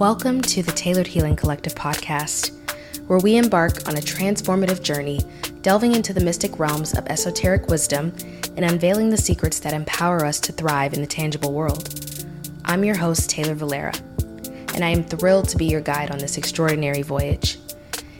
Welcome 0.00 0.42
to 0.42 0.60
the 0.60 0.72
Tailored 0.72 1.06
Healing 1.06 1.36
Collective 1.36 1.76
podcast, 1.76 2.50
where 3.06 3.20
we 3.20 3.36
embark 3.36 3.88
on 3.88 3.96
a 3.96 4.00
transformative 4.00 4.82
journey, 4.82 5.20
delving 5.62 5.94
into 5.94 6.12
the 6.12 6.24
mystic 6.24 6.58
realms 6.58 6.94
of 6.94 7.06
esoteric 7.06 7.68
wisdom 7.68 8.12
and 8.56 8.64
unveiling 8.64 9.10
the 9.10 9.16
secrets 9.16 9.60
that 9.60 9.72
empower 9.72 10.24
us 10.24 10.40
to 10.40 10.52
thrive 10.52 10.94
in 10.94 11.00
the 11.00 11.06
tangible 11.06 11.52
world. 11.52 12.16
I'm 12.64 12.82
your 12.82 12.96
host, 12.96 13.30
Taylor 13.30 13.54
Valera, 13.54 13.94
and 14.74 14.84
I 14.84 14.88
am 14.88 15.04
thrilled 15.04 15.48
to 15.50 15.56
be 15.56 15.66
your 15.66 15.80
guide 15.80 16.10
on 16.10 16.18
this 16.18 16.38
extraordinary 16.38 17.02
voyage. 17.02 17.60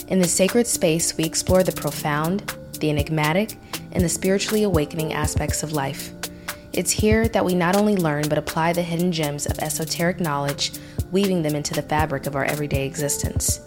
In 0.07 0.21
this 0.21 0.33
sacred 0.33 0.69
space, 0.69 1.17
we 1.17 1.25
explore 1.25 1.65
the 1.65 1.73
profound, 1.73 2.55
the 2.79 2.91
enigmatic, 2.91 3.59
and 3.91 4.05
the 4.05 4.09
spiritually 4.09 4.63
awakening 4.63 5.13
aspects 5.13 5.65
of 5.65 5.73
life. 5.73 6.13
It's 6.73 6.93
here 6.93 7.29
that 7.29 7.45
we 7.45 7.55
not 7.55 7.77
only 7.77 7.97
learn 7.97 8.29
but 8.29 8.39
apply 8.39 8.73
the 8.73 8.83
hidden 8.83 9.11
gems 9.11 9.47
of 9.47 9.59
esoteric 9.59 10.21
knowledge 10.21 10.73
weaving 11.15 11.43
them 11.43 11.55
into 11.55 11.75
the 11.75 11.81
fabric 11.81 12.27
of 12.27 12.35
our 12.35 12.45
everyday 12.45 12.85
existence. 12.85 13.61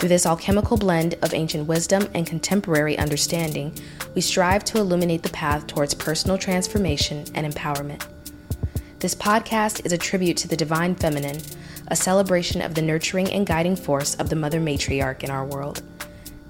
Through 0.00 0.08
this 0.08 0.26
alchemical 0.26 0.76
blend 0.76 1.14
of 1.22 1.32
ancient 1.32 1.68
wisdom 1.68 2.08
and 2.12 2.26
contemporary 2.26 2.98
understanding, 2.98 3.72
we 4.16 4.20
strive 4.20 4.64
to 4.64 4.78
illuminate 4.78 5.22
the 5.22 5.28
path 5.28 5.68
towards 5.68 5.94
personal 5.94 6.36
transformation 6.36 7.24
and 7.36 7.46
empowerment. 7.46 8.04
This 8.98 9.14
podcast 9.14 9.86
is 9.86 9.92
a 9.92 9.98
tribute 9.98 10.36
to 10.38 10.48
the 10.48 10.56
divine 10.56 10.96
feminine, 10.96 11.40
a 11.86 11.94
celebration 11.94 12.60
of 12.60 12.74
the 12.74 12.82
nurturing 12.82 13.30
and 13.30 13.46
guiding 13.46 13.76
force 13.76 14.16
of 14.16 14.28
the 14.28 14.34
mother 14.34 14.60
matriarch 14.60 15.22
in 15.22 15.30
our 15.30 15.46
world. 15.46 15.82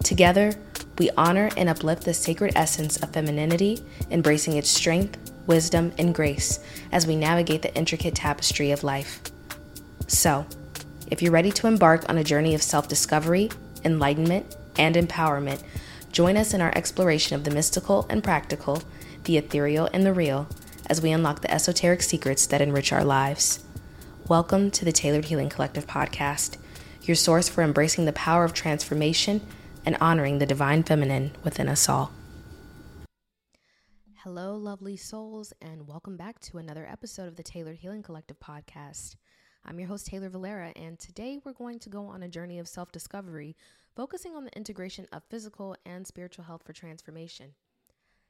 Together, 0.02 0.55
we 0.98 1.10
honor 1.19 1.50
and 1.58 1.69
uplift 1.69 2.05
the 2.05 2.14
sacred 2.14 2.55
essence 2.56 2.96
of 3.02 3.12
femininity, 3.12 3.84
embracing 4.10 4.56
its 4.56 4.70
strength, 4.70 5.19
wisdom, 5.46 5.92
and 5.98 6.14
grace 6.14 6.58
as 6.91 7.06
we 7.06 7.16
navigate 7.16 7.60
the 7.60 7.74
intricate 7.77 8.14
tapestry 8.14 8.70
of 8.70 8.83
life. 8.83 9.20
So, 10.09 10.46
if 11.09 11.20
you're 11.20 11.33
ready 11.33 11.51
to 11.51 11.66
embark 11.66 12.09
on 12.09 12.16
a 12.16 12.23
journey 12.23 12.55
of 12.55 12.62
self 12.62 12.87
discovery, 12.87 13.51
enlightenment, 13.84 14.55
and 14.78 14.94
empowerment, 14.94 15.64
join 16.12 16.36
us 16.36 16.55
in 16.55 16.61
our 16.61 16.72
exploration 16.77 17.34
of 17.34 17.42
the 17.42 17.50
mystical 17.50 18.06
and 18.08 18.22
practical, 18.22 18.84
the 19.25 19.36
ethereal 19.36 19.91
and 19.92 20.06
the 20.06 20.12
real, 20.12 20.47
as 20.89 21.03
we 21.03 21.11
unlock 21.11 21.42
the 21.42 21.50
esoteric 21.50 22.03
secrets 22.03 22.47
that 22.47 22.61
enrich 22.61 22.92
our 22.92 23.03
lives. 23.03 23.64
Welcome 24.28 24.70
to 24.72 24.84
the 24.84 24.92
Tailored 24.92 25.25
Healing 25.25 25.48
Collective 25.48 25.89
podcast, 25.89 26.56
your 27.02 27.17
source 27.17 27.48
for 27.48 27.62
embracing 27.62 28.05
the 28.05 28.12
power 28.12 28.45
of 28.45 28.55
transformation 28.55 29.41
and 29.84 29.97
honoring 30.00 30.39
the 30.39 30.47
divine 30.47 30.84
feminine 30.84 31.33
within 31.42 31.69
us 31.69 31.89
all. 31.89 32.12
Hello, 34.23 34.55
lovely 34.56 34.97
souls, 34.97 35.52
and 35.61 35.89
welcome 35.89 36.17
back 36.17 36.39
to 36.41 36.58
another 36.58 36.86
episode 36.89 37.27
of 37.27 37.34
the 37.34 37.42
Tailored 37.42 37.78
Healing 37.78 38.05
Collective 38.05 38.39
podcast. 38.39 39.17
I'm 39.69 39.81
your 39.81 39.89
host, 39.89 40.06
Taylor 40.06 40.28
Valera, 40.28 40.72
and 40.77 40.97
today 40.97 41.41
we're 41.45 41.53
going 41.53 41.81
to 41.81 41.89
go 41.89 42.06
on 42.06 42.22
a 42.22 42.28
journey 42.28 42.61
of 42.61 42.69
self 42.69 42.92
discovery, 42.92 43.56
focusing 43.97 44.36
on 44.36 44.45
the 44.45 44.56
integration 44.56 45.08
of 45.11 45.25
physical 45.28 45.75
and 45.84 46.06
spiritual 46.06 46.45
health 46.45 46.62
for 46.64 46.73
transformation. 46.73 47.47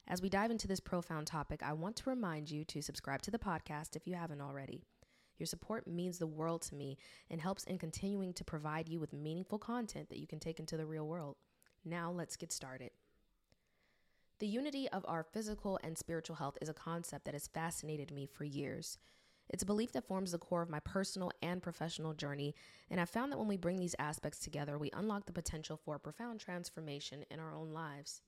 As 0.09 0.23
we 0.23 0.31
dive 0.31 0.51
into 0.51 0.67
this 0.67 0.81
profound 0.81 1.27
topic, 1.27 1.63
I 1.63 1.75
want 1.75 1.95
to 1.97 2.09
remind 2.09 2.51
you 2.51 2.65
to 2.65 2.81
subscribe 2.81 3.21
to 3.21 3.31
the 3.31 3.39
podcast 3.39 3.97
if 3.97 4.07
you 4.07 4.15
haven't 4.15 4.41
already. 4.41 4.83
Your 5.37 5.47
support 5.47 5.87
means 5.87 6.19
the 6.19 6.27
world 6.27 6.63
to 6.63 6.75
me 6.75 6.97
and 7.29 7.39
helps 7.39 7.65
in 7.65 7.77
continuing 7.77 8.33
to 8.33 8.43
provide 8.45 8.89
you 8.89 8.99
with 8.99 9.13
meaningful 9.13 9.59
content 9.59 10.09
that 10.09 10.19
you 10.19 10.27
can 10.27 10.41
take 10.41 10.59
into 10.59 10.79
the 10.79 10.87
real 10.87 11.07
world. 11.07 11.37
Now, 11.85 12.11
let's 12.11 12.37
get 12.37 12.51
started. 12.51 12.93
The 14.39 14.47
unity 14.47 14.89
of 14.89 15.05
our 15.07 15.23
physical 15.23 15.79
and 15.85 15.99
spiritual 15.99 16.37
health 16.37 16.57
is 16.63 16.71
a 16.71 16.75
concept 16.75 17.27
that 17.27 17.35
has 17.35 17.47
fascinated 17.47 18.11
me 18.11 18.25
for 18.25 18.45
years. 18.45 18.97
It's 19.49 19.63
a 19.63 19.67
belief 19.67 19.93
that 19.93 20.07
forms 20.07 20.33
the 20.33 20.39
core 20.39 20.63
of 20.63 20.71
my 20.71 20.81
personal 20.81 21.31
and 21.41 21.63
professional 21.63 22.15
journey, 22.15 22.55
and 22.91 23.01
I've 23.01 23.11
found 23.11 23.31
that 23.31 23.39
when 23.39 23.49
we 23.49 23.57
bring 23.57 23.79
these 23.79 23.95
aspects 23.99 24.41
together, 24.41 24.77
we 24.77 24.91
unlock 24.93 25.27
the 25.27 25.33
potential 25.33 25.77
for 25.77 25.95
a 25.95 26.01
profound 26.01 26.41
transformation 26.41 27.25
in 27.31 27.39
our 27.39 27.55
own 27.55 27.73
lives. 27.73 28.23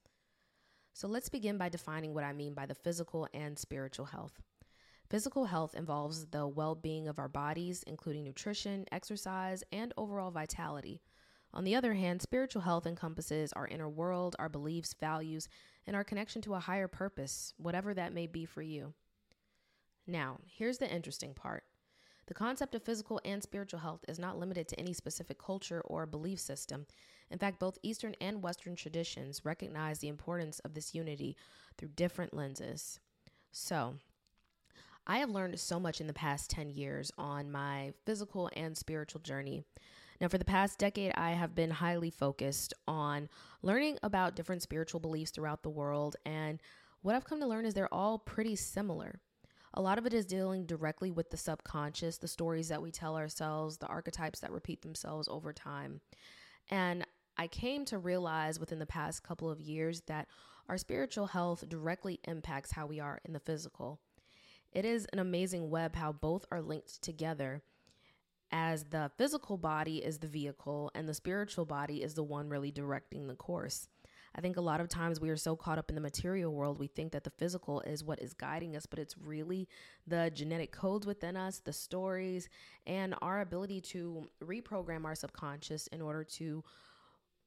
So 0.92 1.08
let's 1.08 1.28
begin 1.28 1.58
by 1.58 1.68
defining 1.68 2.14
what 2.14 2.24
I 2.24 2.32
mean 2.32 2.54
by 2.54 2.66
the 2.66 2.74
physical 2.74 3.28
and 3.34 3.58
spiritual 3.58 4.06
health. 4.06 4.40
Physical 5.08 5.46
health 5.46 5.74
involves 5.74 6.26
the 6.26 6.46
well 6.46 6.74
being 6.74 7.08
of 7.08 7.18
our 7.18 7.28
bodies, 7.28 7.82
including 7.86 8.24
nutrition, 8.24 8.84
exercise, 8.92 9.64
and 9.72 9.92
overall 9.96 10.30
vitality. 10.30 11.00
On 11.54 11.64
the 11.64 11.74
other 11.74 11.94
hand, 11.94 12.20
spiritual 12.20 12.62
health 12.62 12.86
encompasses 12.86 13.52
our 13.54 13.66
inner 13.66 13.88
world, 13.88 14.36
our 14.38 14.50
beliefs, 14.50 14.94
values, 15.00 15.48
and 15.86 15.96
our 15.96 16.04
connection 16.04 16.42
to 16.42 16.54
a 16.54 16.60
higher 16.60 16.88
purpose, 16.88 17.54
whatever 17.56 17.94
that 17.94 18.12
may 18.12 18.26
be 18.26 18.44
for 18.44 18.60
you. 18.60 18.92
Now, 20.08 20.38
here's 20.46 20.78
the 20.78 20.90
interesting 20.90 21.34
part. 21.34 21.64
The 22.28 22.34
concept 22.34 22.74
of 22.74 22.82
physical 22.82 23.20
and 23.26 23.42
spiritual 23.42 23.80
health 23.80 24.04
is 24.08 24.18
not 24.18 24.38
limited 24.38 24.66
to 24.68 24.80
any 24.80 24.94
specific 24.94 25.38
culture 25.38 25.82
or 25.82 26.06
belief 26.06 26.40
system. 26.40 26.86
In 27.30 27.38
fact, 27.38 27.60
both 27.60 27.78
Eastern 27.82 28.14
and 28.18 28.42
Western 28.42 28.74
traditions 28.74 29.44
recognize 29.44 29.98
the 29.98 30.08
importance 30.08 30.60
of 30.60 30.72
this 30.72 30.94
unity 30.94 31.36
through 31.76 31.90
different 31.90 32.32
lenses. 32.32 33.00
So, 33.52 33.96
I 35.06 35.18
have 35.18 35.30
learned 35.30 35.60
so 35.60 35.78
much 35.78 36.00
in 36.00 36.06
the 36.06 36.14
past 36.14 36.50
10 36.50 36.70
years 36.70 37.12
on 37.18 37.50
my 37.50 37.92
physical 38.06 38.50
and 38.56 38.76
spiritual 38.76 39.20
journey. 39.20 39.62
Now, 40.22 40.28
for 40.28 40.38
the 40.38 40.44
past 40.44 40.78
decade, 40.78 41.12
I 41.16 41.32
have 41.32 41.54
been 41.54 41.70
highly 41.70 42.10
focused 42.10 42.72
on 42.86 43.28
learning 43.62 43.98
about 44.02 44.36
different 44.36 44.62
spiritual 44.62 45.00
beliefs 45.00 45.30
throughout 45.30 45.62
the 45.62 45.70
world. 45.70 46.16
And 46.24 46.60
what 47.02 47.14
I've 47.14 47.24
come 47.24 47.40
to 47.40 47.46
learn 47.46 47.66
is 47.66 47.74
they're 47.74 47.92
all 47.92 48.18
pretty 48.18 48.56
similar. 48.56 49.20
A 49.74 49.82
lot 49.82 49.98
of 49.98 50.06
it 50.06 50.14
is 50.14 50.26
dealing 50.26 50.66
directly 50.66 51.10
with 51.10 51.30
the 51.30 51.36
subconscious, 51.36 52.18
the 52.18 52.28
stories 52.28 52.68
that 52.68 52.82
we 52.82 52.90
tell 52.90 53.16
ourselves, 53.16 53.76
the 53.76 53.86
archetypes 53.86 54.40
that 54.40 54.52
repeat 54.52 54.82
themselves 54.82 55.28
over 55.28 55.52
time. 55.52 56.00
And 56.70 57.06
I 57.36 57.46
came 57.46 57.84
to 57.86 57.98
realize 57.98 58.58
within 58.58 58.78
the 58.78 58.86
past 58.86 59.22
couple 59.22 59.50
of 59.50 59.60
years 59.60 60.02
that 60.02 60.26
our 60.68 60.78
spiritual 60.78 61.26
health 61.26 61.68
directly 61.68 62.20
impacts 62.24 62.72
how 62.72 62.86
we 62.86 63.00
are 63.00 63.20
in 63.24 63.32
the 63.32 63.40
physical. 63.40 64.00
It 64.72 64.84
is 64.84 65.06
an 65.12 65.18
amazing 65.18 65.70
web 65.70 65.96
how 65.96 66.12
both 66.12 66.44
are 66.50 66.60
linked 66.60 67.00
together, 67.02 67.62
as 68.50 68.84
the 68.84 69.10
physical 69.16 69.56
body 69.56 69.98
is 69.98 70.18
the 70.18 70.26
vehicle 70.26 70.90
and 70.94 71.08
the 71.08 71.14
spiritual 71.14 71.64
body 71.64 72.02
is 72.02 72.14
the 72.14 72.22
one 72.22 72.48
really 72.48 72.70
directing 72.70 73.26
the 73.26 73.34
course. 73.34 73.88
I 74.34 74.40
think 74.40 74.56
a 74.56 74.62
lot 74.62 74.80
of 74.80 74.88
times 74.88 75.20
we 75.20 75.30
are 75.30 75.36
so 75.36 75.56
caught 75.56 75.78
up 75.78 75.88
in 75.88 75.94
the 75.94 76.00
material 76.00 76.52
world, 76.52 76.78
we 76.78 76.86
think 76.86 77.12
that 77.12 77.24
the 77.24 77.30
physical 77.30 77.80
is 77.80 78.04
what 78.04 78.20
is 78.20 78.32
guiding 78.34 78.76
us, 78.76 78.86
but 78.86 78.98
it's 78.98 79.16
really 79.18 79.68
the 80.06 80.30
genetic 80.34 80.72
codes 80.72 81.06
within 81.06 81.36
us, 81.36 81.58
the 81.58 81.72
stories, 81.72 82.48
and 82.86 83.14
our 83.22 83.40
ability 83.40 83.80
to 83.80 84.28
reprogram 84.42 85.04
our 85.04 85.14
subconscious 85.14 85.86
in 85.88 86.00
order 86.00 86.24
to 86.24 86.62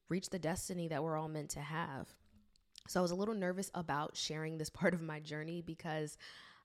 reach 0.10 0.30
the 0.30 0.40
destiny 0.40 0.88
that 0.90 1.04
we're 1.04 1.18
all 1.18 1.30
meant 1.30 1.50
to 1.52 1.62
have. 1.62 2.10
So 2.88 3.00
I 3.00 3.02
was 3.02 3.12
a 3.12 3.16
little 3.16 3.36
nervous 3.36 3.72
about 3.74 4.18
sharing 4.18 4.58
this 4.58 4.70
part 4.82 4.94
of 4.94 5.02
my 5.02 5.20
journey 5.20 5.62
because 5.62 6.18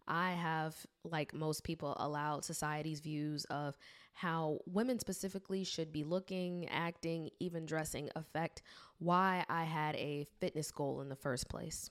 I 0.09 0.33
have, 0.33 0.75
like 1.05 1.35
most 1.35 1.65
people, 1.65 1.97
allowed 1.99 2.45
society's 2.45 3.01
views 3.01 3.45
of 3.47 3.77
how 4.17 4.59
women 4.65 4.99
specifically 4.99 5.63
should 5.63 5.93
be 5.93 6.03
looking, 6.03 6.67
acting, 6.71 7.29
even 7.39 7.67
dressing 7.67 8.09
affect 8.17 8.63
why 8.99 9.45
I 9.47 9.65
had 9.65 9.95
a 9.97 10.27
fitness 10.41 10.71
goal 10.71 11.03
in 11.03 11.11
the 11.11 11.15
first 11.17 11.51
place. 11.51 11.91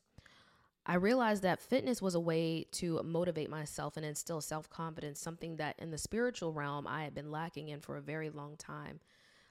I 0.88 0.96
realized 0.96 1.44
that 1.44 1.62
fitness 1.62 2.02
was 2.02 2.16
a 2.16 2.20
way 2.20 2.66
to 2.74 3.00
motivate 3.04 3.52
myself 3.52 3.96
and 3.96 4.04
instill 4.04 4.42
self 4.42 4.68
confidence, 4.72 5.20
something 5.20 5.58
that 5.58 5.76
in 5.78 5.92
the 5.92 6.00
spiritual 6.00 6.52
realm 6.52 6.88
I 6.88 7.04
had 7.04 7.14
been 7.14 7.30
lacking 7.30 7.70
in 7.70 7.80
for 7.80 7.96
a 7.96 8.02
very 8.02 8.32
long 8.32 8.58
time. 8.58 9.02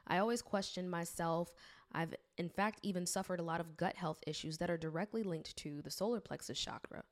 I 0.09 0.19
always 0.19 0.43
questioned 0.43 0.91
myself. 0.91 1.55
I've, 1.93 2.13
in 2.39 2.49
fact, 2.49 2.81
even 2.83 3.07
suffered 3.07 3.39
a 3.39 3.45
lot 3.45 3.61
of 3.61 3.77
gut 3.77 3.95
health 3.95 4.19
issues 4.27 4.59
that 4.59 4.69
are 4.71 4.77
directly 4.77 5.23
linked 5.23 5.55
to 5.59 5.81
the 5.81 5.93
solar 5.93 6.21
plexus 6.21 6.59
chakra. 6.59 7.05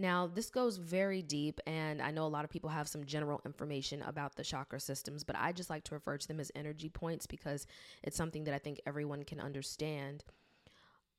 Now, 0.00 0.28
this 0.28 0.48
goes 0.48 0.76
very 0.76 1.22
deep, 1.22 1.60
and 1.66 2.00
I 2.00 2.12
know 2.12 2.24
a 2.24 2.28
lot 2.28 2.44
of 2.44 2.50
people 2.50 2.70
have 2.70 2.86
some 2.86 3.04
general 3.04 3.40
information 3.44 4.00
about 4.02 4.36
the 4.36 4.44
chakra 4.44 4.78
systems, 4.78 5.24
but 5.24 5.34
I 5.36 5.50
just 5.50 5.70
like 5.70 5.82
to 5.84 5.94
refer 5.94 6.16
to 6.16 6.28
them 6.28 6.38
as 6.38 6.52
energy 6.54 6.88
points 6.88 7.26
because 7.26 7.66
it's 8.04 8.16
something 8.16 8.44
that 8.44 8.54
I 8.54 8.58
think 8.58 8.80
everyone 8.86 9.24
can 9.24 9.40
understand. 9.40 10.22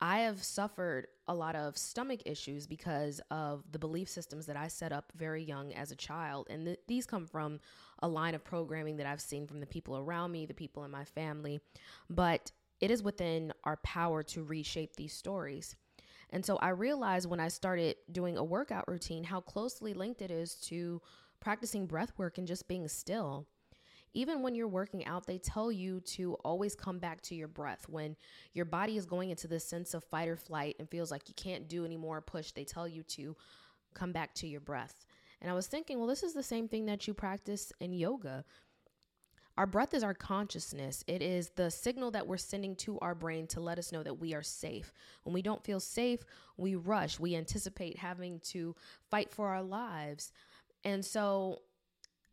I 0.01 0.19
have 0.19 0.41
suffered 0.41 1.07
a 1.27 1.33
lot 1.33 1.57
of 1.57 1.77
stomach 1.77 2.21
issues 2.25 2.67
because 2.67 3.19
of 3.31 3.63
the 3.69 3.79
belief 3.79 4.07
systems 4.07 4.45
that 4.45 4.55
I 4.55 4.69
set 4.69 4.93
up 4.93 5.11
very 5.13 5.43
young 5.43 5.73
as 5.73 5.91
a 5.91 5.95
child. 5.97 6.47
And 6.49 6.65
th- 6.65 6.79
these 6.87 7.05
come 7.05 7.25
from 7.25 7.59
a 8.01 8.07
line 8.07 8.33
of 8.33 8.45
programming 8.45 8.95
that 8.97 9.07
I've 9.07 9.19
seen 9.19 9.45
from 9.45 9.59
the 9.59 9.65
people 9.65 9.97
around 9.97 10.31
me, 10.31 10.45
the 10.45 10.53
people 10.53 10.85
in 10.85 10.91
my 10.91 11.03
family. 11.03 11.59
But 12.09 12.51
it 12.79 12.91
is 12.91 13.03
within 13.03 13.51
our 13.65 13.75
power 13.77 14.23
to 14.23 14.43
reshape 14.43 14.95
these 14.95 15.11
stories. 15.11 15.75
And 16.31 16.45
so 16.45 16.57
I 16.57 16.69
realized 16.69 17.29
when 17.29 17.39
I 17.39 17.47
started 17.47 17.95
doing 18.11 18.37
a 18.37 18.43
workout 18.43 18.87
routine 18.87 19.23
how 19.23 19.41
closely 19.41 19.93
linked 19.93 20.21
it 20.21 20.31
is 20.31 20.55
to 20.67 21.01
practicing 21.39 21.87
breath 21.87 22.13
work 22.17 22.37
and 22.37 22.47
just 22.47 22.67
being 22.67 22.87
still. 22.87 23.47
Even 24.13 24.41
when 24.41 24.55
you're 24.55 24.67
working 24.67 25.05
out, 25.05 25.27
they 25.27 25.37
tell 25.37 25.71
you 25.71 25.99
to 26.01 26.33
always 26.43 26.75
come 26.75 26.97
back 26.97 27.21
to 27.21 27.35
your 27.35 27.47
breath. 27.47 27.87
When 27.87 28.15
your 28.53 28.65
body 28.65 28.97
is 28.97 29.05
going 29.05 29.29
into 29.29 29.47
this 29.47 29.65
sense 29.65 29.93
of 29.93 30.03
fight 30.03 30.27
or 30.27 30.35
flight 30.35 30.75
and 30.79 30.89
feels 30.89 31.11
like 31.11 31.29
you 31.29 31.35
can't 31.35 31.67
do 31.67 31.85
any 31.85 31.97
more 31.97 32.19
push, 32.19 32.51
they 32.51 32.63
tell 32.63 32.87
you 32.87 33.03
to 33.03 33.35
come 33.93 34.11
back 34.11 34.33
to 34.35 34.47
your 34.47 34.61
breath. 34.61 35.05
And 35.41 35.49
I 35.49 35.53
was 35.53 35.67
thinking, 35.67 35.99
well, 35.99 36.07
this 36.07 36.23
is 36.23 36.33
the 36.33 36.43
same 36.43 36.67
thing 36.67 36.85
that 36.87 37.07
you 37.07 37.13
practice 37.13 37.71
in 37.79 37.93
yoga. 37.93 38.43
Our 39.59 39.67
breath 39.67 39.93
is 39.93 40.03
our 40.03 40.13
consciousness. 40.13 41.03
It 41.05 41.21
is 41.21 41.49
the 41.49 41.69
signal 41.69 42.11
that 42.11 42.25
we're 42.25 42.37
sending 42.37 42.77
to 42.77 42.97
our 42.99 43.13
brain 43.13 43.45
to 43.47 43.59
let 43.59 43.77
us 43.77 43.91
know 43.91 44.01
that 44.03 44.17
we 44.17 44.33
are 44.33 44.41
safe. 44.41 44.93
When 45.23 45.33
we 45.33 45.41
don't 45.41 45.65
feel 45.65 45.81
safe, 45.81 46.21
we 46.55 46.75
rush. 46.75 47.19
We 47.19 47.35
anticipate 47.35 47.97
having 47.97 48.39
to 48.51 48.73
fight 49.11 49.33
for 49.33 49.49
our 49.49 49.61
lives. 49.61 50.31
And 50.85 51.03
so 51.03 51.59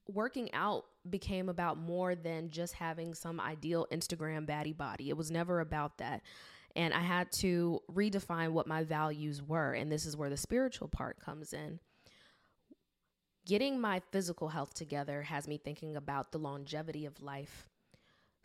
working 0.07 0.55
out 0.55 0.85
became 1.11 1.49
about 1.49 1.79
more 1.79 2.15
than 2.15 2.51
just 2.51 2.75
having 2.75 3.13
some 3.13 3.41
ideal 3.41 3.89
Instagram 3.91 4.47
baddie 4.47 4.77
body. 4.77 5.09
It 5.09 5.17
was 5.17 5.33
never 5.33 5.59
about 5.59 5.99
that. 5.99 6.23
And 6.77 6.95
I 6.95 7.01
had 7.01 7.33
to 7.41 7.81
redefine 7.93 8.51
what 8.51 8.69
my 8.69 8.85
values 8.85 9.43
were. 9.43 9.73
And 9.73 9.91
this 9.91 10.07
is 10.07 10.17
where 10.17 10.31
the 10.31 10.37
spiritual 10.37 10.87
part 10.87 11.19
comes 11.19 11.53
in. 11.53 11.81
Getting 13.47 13.81
my 13.81 14.03
physical 14.11 14.49
health 14.49 14.75
together 14.75 15.23
has 15.23 15.47
me 15.47 15.57
thinking 15.57 15.95
about 15.95 16.33
the 16.33 16.39
longevity 16.39 17.07
of 17.07 17.23
life. 17.23 17.69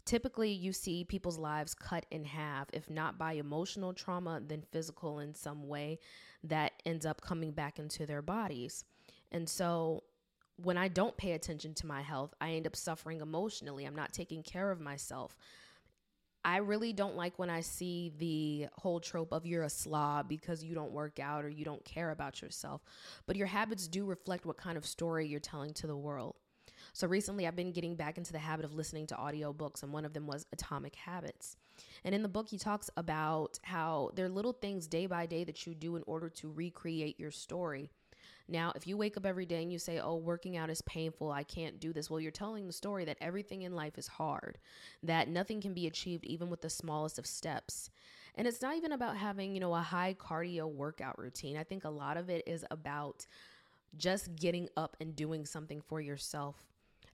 Typically, 0.05 0.51
you 0.51 0.71
see 0.71 1.03
people's 1.03 1.39
lives 1.39 1.73
cut 1.73 2.05
in 2.11 2.23
half, 2.23 2.67
if 2.71 2.87
not 2.87 3.17
by 3.17 3.33
emotional 3.33 3.93
trauma, 3.93 4.39
then 4.45 4.63
physical 4.71 5.17
in 5.17 5.33
some 5.33 5.67
way 5.67 5.97
that 6.43 6.73
ends 6.85 7.03
up 7.03 7.19
coming 7.19 7.51
back 7.51 7.79
into 7.79 8.05
their 8.05 8.21
bodies. 8.21 8.85
And 9.31 9.49
so, 9.49 10.03
when 10.57 10.77
I 10.77 10.87
don't 10.87 11.17
pay 11.17 11.31
attention 11.31 11.73
to 11.75 11.87
my 11.87 12.03
health, 12.03 12.35
I 12.39 12.51
end 12.51 12.67
up 12.67 12.75
suffering 12.75 13.21
emotionally. 13.21 13.85
I'm 13.85 13.95
not 13.95 14.13
taking 14.13 14.43
care 14.43 14.69
of 14.69 14.79
myself. 14.79 15.35
I 16.43 16.57
really 16.57 16.91
don't 16.91 17.15
like 17.15 17.37
when 17.37 17.49
I 17.49 17.61
see 17.61 18.13
the 18.17 18.67
whole 18.73 18.99
trope 18.99 19.31
of 19.31 19.45
you're 19.45 19.63
a 19.63 19.69
slob 19.69 20.27
because 20.27 20.63
you 20.63 20.73
don't 20.73 20.91
work 20.91 21.19
out 21.19 21.45
or 21.45 21.49
you 21.49 21.63
don't 21.63 21.83
care 21.85 22.11
about 22.11 22.41
yourself. 22.41 22.81
But 23.27 23.35
your 23.35 23.47
habits 23.47 23.87
do 23.87 24.05
reflect 24.05 24.45
what 24.45 24.57
kind 24.57 24.77
of 24.77 24.85
story 24.85 25.27
you're 25.27 25.39
telling 25.39 25.73
to 25.75 25.87
the 25.87 25.95
world. 25.95 26.35
So 26.93 27.07
recently, 27.07 27.47
I've 27.47 27.55
been 27.55 27.71
getting 27.71 27.95
back 27.95 28.17
into 28.17 28.31
the 28.31 28.39
habit 28.39 28.65
of 28.65 28.73
listening 28.73 29.07
to 29.07 29.15
audiobooks, 29.15 29.83
and 29.83 29.93
one 29.93 30.03
of 30.03 30.13
them 30.13 30.27
was 30.27 30.45
Atomic 30.51 30.95
Habits. 30.95 31.55
And 32.03 32.13
in 32.13 32.21
the 32.21 32.27
book, 32.27 32.49
he 32.49 32.57
talks 32.57 32.89
about 32.97 33.59
how 33.63 34.11
there 34.15 34.25
are 34.25 34.29
little 34.29 34.53
things 34.53 34.87
day 34.87 35.05
by 35.05 35.25
day 35.25 35.43
that 35.43 35.65
you 35.65 35.75
do 35.75 35.95
in 35.95 36.03
order 36.07 36.29
to 36.29 36.51
recreate 36.51 37.19
your 37.19 37.31
story. 37.31 37.91
Now, 38.51 38.73
if 38.75 38.85
you 38.85 38.97
wake 38.97 39.15
up 39.15 39.25
every 39.25 39.45
day 39.45 39.63
and 39.63 39.71
you 39.71 39.79
say, 39.79 39.99
Oh, 39.99 40.17
working 40.17 40.57
out 40.57 40.69
is 40.69 40.81
painful, 40.81 41.31
I 41.31 41.43
can't 41.43 41.79
do 41.79 41.93
this, 41.93 42.09
well, 42.09 42.19
you're 42.19 42.31
telling 42.31 42.67
the 42.67 42.73
story 42.73 43.05
that 43.05 43.17
everything 43.21 43.61
in 43.61 43.73
life 43.73 43.97
is 43.97 44.07
hard, 44.07 44.57
that 45.03 45.29
nothing 45.29 45.61
can 45.61 45.73
be 45.73 45.87
achieved 45.87 46.25
even 46.25 46.49
with 46.49 46.61
the 46.61 46.69
smallest 46.69 47.17
of 47.17 47.25
steps. 47.25 47.89
And 48.35 48.47
it's 48.47 48.61
not 48.61 48.75
even 48.75 48.91
about 48.91 49.15
having, 49.17 49.53
you 49.53 49.61
know, 49.61 49.73
a 49.73 49.81
high 49.81 50.15
cardio 50.19 50.69
workout 50.69 51.17
routine. 51.17 51.57
I 51.57 51.63
think 51.63 51.85
a 51.85 51.89
lot 51.89 52.17
of 52.17 52.29
it 52.29 52.43
is 52.45 52.65
about 52.69 53.25
just 53.97 54.35
getting 54.35 54.67
up 54.75 54.97
and 54.99 55.15
doing 55.15 55.45
something 55.45 55.81
for 55.81 56.01
yourself 56.01 56.63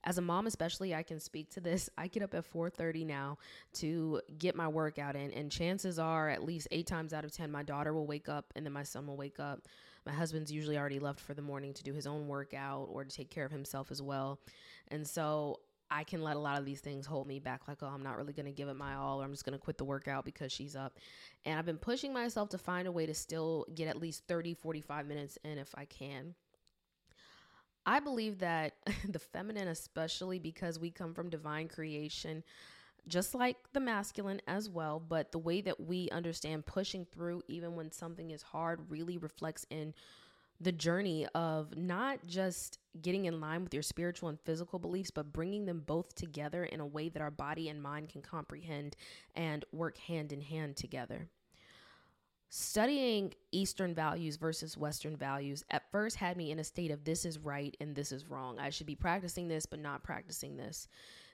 as 0.04 0.18
a 0.18 0.22
mom 0.22 0.46
especially 0.46 0.94
i 0.94 1.02
can 1.02 1.20
speak 1.20 1.50
to 1.50 1.60
this 1.60 1.90
i 1.98 2.08
get 2.08 2.22
up 2.22 2.34
at 2.34 2.50
4.30 2.50 3.06
now 3.06 3.38
to 3.74 4.22
get 4.38 4.56
my 4.56 4.68
workout 4.68 5.16
in 5.16 5.32
and 5.32 5.52
chances 5.52 5.98
are 5.98 6.30
at 6.30 6.44
least 6.44 6.68
eight 6.72 6.86
times 6.88 7.14
out 7.14 7.26
of 7.26 7.32
ten 7.32 7.52
my 7.52 7.64
daughter 7.64 7.94
will 7.94 8.06
wake 8.06 8.30
up 8.30 8.54
and 8.56 8.64
then 8.66 8.74
my 8.74 8.84
son 8.84 9.08
will 9.08 9.18
wake 9.18 9.40
up 9.40 9.62
my 10.08 10.14
husband's 10.14 10.52
usually 10.52 10.78
already 10.78 11.00
left 11.00 11.20
for 11.20 11.34
the 11.34 11.42
morning 11.42 11.74
to 11.74 11.84
do 11.84 11.94
his 11.94 12.08
own 12.08 12.28
workout 12.28 12.88
or 12.92 13.04
to 13.04 13.16
take 13.16 13.30
care 13.30 13.46
of 13.46 13.52
himself 13.52 13.92
as 13.92 14.02
well 14.02 14.40
and 14.88 15.08
so 15.08 15.60
I 15.90 16.04
can 16.04 16.22
let 16.22 16.36
a 16.36 16.40
lot 16.40 16.60
of 16.60 16.66
these 16.66 16.82
things 16.82 17.06
hold 17.06 17.28
me 17.28 17.40
back, 17.40 17.68
like, 17.68 17.78
oh, 17.82 17.88
I'm 17.88 18.04
not 18.04 18.18
really 18.18 18.34
going 18.34 18.46
to 18.46 18.52
give 18.52 18.68
it 18.68 18.76
my 18.76 18.96
all, 18.96 19.22
or 19.22 19.26
I'm 19.26 19.32
just 19.32 19.46
going 19.46 19.58
to 19.58 19.64
quit 19.64 19.78
the 19.78 19.86
workout 19.86 20.26
because 20.26 20.52
she's 20.52 20.76
up. 20.76 20.98
And 21.46 21.58
I've 21.58 21.66
been 21.66 21.78
pushing 21.78 22.14
myself 22.14 22.50
to 22.50 22.58
find 22.58 22.88
a 22.88 22.92
way 22.92 23.06
to 23.06 23.14
still 23.14 23.66
get 23.74 23.88
at 23.88 24.00
least 24.00 24.24
30, 24.28 24.54
45 24.54 25.08
minutes 25.08 25.38
in 25.44 25.58
if 25.58 25.74
I 25.76 25.86
can. 25.86 26.36
I 27.86 28.02
believe 28.02 28.40
that 28.40 28.74
the 29.08 29.20
feminine, 29.20 29.70
especially 29.70 30.40
because 30.40 30.78
we 30.78 30.92
come 30.92 31.14
from 31.14 31.30
divine 31.30 31.70
creation, 31.70 32.44
just 33.08 33.34
like 33.36 33.58
the 33.74 33.80
masculine 33.80 34.42
as 34.48 34.70
well, 34.70 35.00
but 35.00 35.32
the 35.32 35.40
way 35.40 35.62
that 35.62 35.80
we 35.80 36.10
understand 36.12 36.66
pushing 36.66 37.06
through, 37.06 37.42
even 37.48 37.76
when 37.76 37.92
something 37.92 38.32
is 38.32 38.42
hard, 38.42 38.90
really 38.90 39.18
reflects 39.18 39.66
in 39.70 39.94
the 40.60 40.72
journey 40.72 41.28
of 41.36 41.78
not 41.78 42.26
just 42.26 42.80
getting 43.02 43.26
in 43.26 43.40
line 43.40 43.64
with 43.64 43.74
your 43.74 43.84
spiritual 43.84 44.30
and 44.30 44.40
physical 44.42 44.80
beliefs, 44.80 45.12
but 45.12 45.32
bringing 45.32 45.66
them 45.66 45.84
both 45.86 46.16
together 46.16 46.64
in 46.64 46.80
a 46.80 46.86
way 46.86 47.10
that 47.10 47.22
our 47.22 47.32
body 47.32 47.70
and 47.70 47.82
mind 47.82 48.10
can 48.10 48.22
comprehend 48.22 48.96
and 49.36 49.66
work 49.72 49.98
hand 49.98 50.32
in 50.32 50.42
hand 50.42 50.76
together 50.76 51.30
studying 52.50 53.34
Eastern 53.52 53.94
values 53.94 54.38
versus 54.38 54.78
Western 54.78 55.18
values 55.18 55.64
at 55.70 55.92
first 55.92 56.16
had 56.16 56.38
me 56.38 56.52
in 56.52 56.60
a 56.60 56.64
state 56.64 56.92
of 56.92 57.04
this 57.04 57.26
is 57.26 57.40
right 57.40 57.76
and 57.82 57.96
this 57.96 58.12
is 58.12 58.30
wrong. 58.30 58.58
I 58.60 58.70
should 58.70 58.88
be 58.88 58.96
practicing 58.96 59.48
this, 59.48 59.66
but 59.66 59.80
not 59.80 60.04
practicing 60.04 60.56
this. 60.56 60.88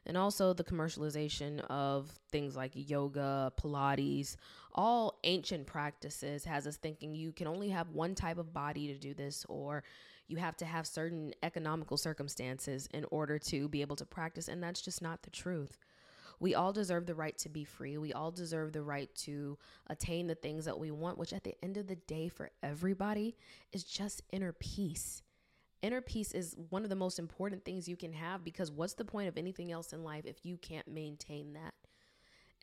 And 0.05 0.17
also 0.17 0.53
the 0.53 0.63
commercialization 0.63 1.61
of 1.69 2.11
things 2.29 2.55
like 2.55 2.71
yoga, 2.75 3.53
Pilates, 3.61 4.35
all 4.73 5.19
ancient 5.23 5.65
practices 5.65 6.43
has 6.45 6.67
us 6.67 6.77
thinking 6.77 7.15
you 7.15 7.31
can 7.31 7.47
only 7.47 7.69
have 7.69 7.89
one 7.89 8.15
type 8.15 8.37
of 8.37 8.53
body 8.53 8.87
to 8.87 8.97
do 8.97 9.13
this, 9.13 9.45
or 9.47 9.83
you 10.27 10.37
have 10.37 10.57
to 10.57 10.65
have 10.65 10.85
certain 10.85 11.33
economical 11.41 11.95
circumstances 11.95 12.87
in 12.93 13.05
order 13.11 13.39
to 13.39 13.69
be 13.69 13.81
able 13.81 13.95
to 13.95 14.05
practice. 14.05 14.47
And 14.47 14.61
that's 14.61 14.81
just 14.81 15.01
not 15.01 15.23
the 15.23 15.29
truth. 15.29 15.77
We 16.39 16.55
all 16.55 16.73
deserve 16.73 17.05
the 17.05 17.15
right 17.15 17.37
to 17.37 17.49
be 17.49 17.63
free. 17.63 17.97
We 17.97 18.11
all 18.11 18.31
deserve 18.31 18.73
the 18.73 18.81
right 18.81 19.13
to 19.17 19.57
attain 19.87 20.27
the 20.27 20.35
things 20.35 20.65
that 20.65 20.77
we 20.77 20.91
want, 20.91 21.17
which 21.17 21.31
at 21.31 21.45
the 21.45 21.55
end 21.63 21.77
of 21.77 21.87
the 21.87 21.95
day, 21.95 22.27
for 22.27 22.51
everybody, 22.61 23.37
is 23.71 23.83
just 23.85 24.23
inner 24.31 24.51
peace. 24.51 25.23
Inner 25.83 26.01
peace 26.01 26.31
is 26.31 26.55
one 26.69 26.83
of 26.83 26.89
the 26.89 26.95
most 26.95 27.19
important 27.19 27.65
things 27.65 27.89
you 27.89 27.97
can 27.97 28.13
have 28.13 28.43
because 28.43 28.71
what's 28.71 28.93
the 28.93 29.03
point 29.03 29.27
of 29.27 29.37
anything 29.37 29.71
else 29.71 29.91
in 29.91 30.03
life 30.03 30.25
if 30.25 30.45
you 30.45 30.57
can't 30.57 30.87
maintain 30.87 31.53
that? 31.53 31.73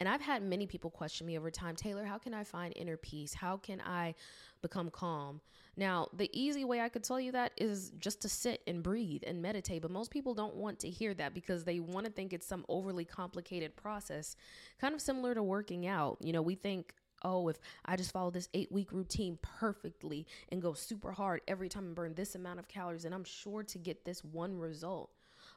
And 0.00 0.08
I've 0.08 0.22
had 0.22 0.42
many 0.42 0.66
people 0.66 0.88
question 0.88 1.26
me 1.26 1.36
over 1.36 1.50
time, 1.50 1.76
Taylor, 1.76 2.06
how 2.06 2.16
can 2.16 2.32
I 2.32 2.42
find 2.42 2.72
inner 2.74 2.96
peace? 2.96 3.34
How 3.34 3.58
can 3.58 3.82
I 3.82 4.14
become 4.62 4.88
calm? 4.88 5.42
Now, 5.76 6.08
the 6.14 6.30
easy 6.32 6.64
way 6.64 6.80
I 6.80 6.88
could 6.88 7.04
tell 7.04 7.20
you 7.20 7.32
that 7.32 7.52
is 7.58 7.92
just 7.98 8.22
to 8.22 8.28
sit 8.30 8.62
and 8.66 8.82
breathe 8.82 9.22
and 9.26 9.42
meditate, 9.42 9.82
but 9.82 9.90
most 9.90 10.10
people 10.10 10.32
don't 10.32 10.56
want 10.56 10.78
to 10.80 10.88
hear 10.88 11.12
that 11.14 11.34
because 11.34 11.64
they 11.64 11.80
want 11.80 12.06
to 12.06 12.12
think 12.12 12.32
it's 12.32 12.46
some 12.46 12.64
overly 12.70 13.04
complicated 13.04 13.76
process, 13.76 14.36
kind 14.80 14.94
of 14.94 15.02
similar 15.02 15.34
to 15.34 15.42
working 15.42 15.86
out. 15.86 16.16
You 16.22 16.32
know, 16.32 16.42
we 16.42 16.54
think, 16.54 16.94
oh, 17.22 17.48
if 17.48 17.58
I 17.84 17.96
just 17.96 18.12
follow 18.12 18.30
this 18.30 18.48
eight 18.54 18.70
week 18.70 18.92
routine 18.92 19.38
perfectly 19.42 20.26
and 20.50 20.62
go 20.62 20.72
super 20.72 21.12
hard 21.12 21.40
every 21.48 21.68
time 21.68 21.86
and 21.86 21.94
burn 21.94 22.14
this 22.14 22.34
amount 22.34 22.58
of 22.58 22.68
calories, 22.68 23.04
and 23.04 23.14
I'm 23.14 23.24
sure 23.24 23.62
to 23.62 23.78
get 23.78 24.04
this 24.04 24.24
one 24.24 24.58
result. 24.58 25.10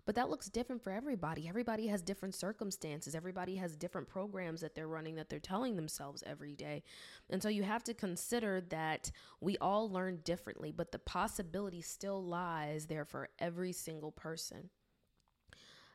But 0.06 0.16
that 0.16 0.30
looks 0.30 0.50
different 0.50 0.84
for 0.84 0.92
everybody. 0.92 1.48
Everybody 1.48 1.88
has 1.88 2.02
different 2.02 2.36
circumstances. 2.36 3.16
Everybody 3.16 3.56
has 3.56 3.76
different 3.76 4.08
programs 4.08 4.62
that 4.62 4.76
they're 4.76 4.88
running 4.88 5.16
that 5.16 5.30
they're 5.30 5.40
telling 5.40 5.76
themselves 5.76 6.24
every 6.26 6.54
day. 6.54 6.84
And 7.30 7.42
so 7.42 7.50
you 7.50 7.64
have 7.64 7.84
to 7.86 7.94
consider 7.94 8.62
that 8.70 9.12
we 9.40 9.58
all 9.60 9.90
learn 9.90 10.20
differently, 10.24 10.72
but 10.72 10.92
the 10.92 11.00
possibility 11.00 11.82
still 11.82 12.24
lies 12.24 12.86
there 12.86 13.06
for 13.06 13.30
every 13.40 13.72
single 13.72 14.12
person. 14.12 14.70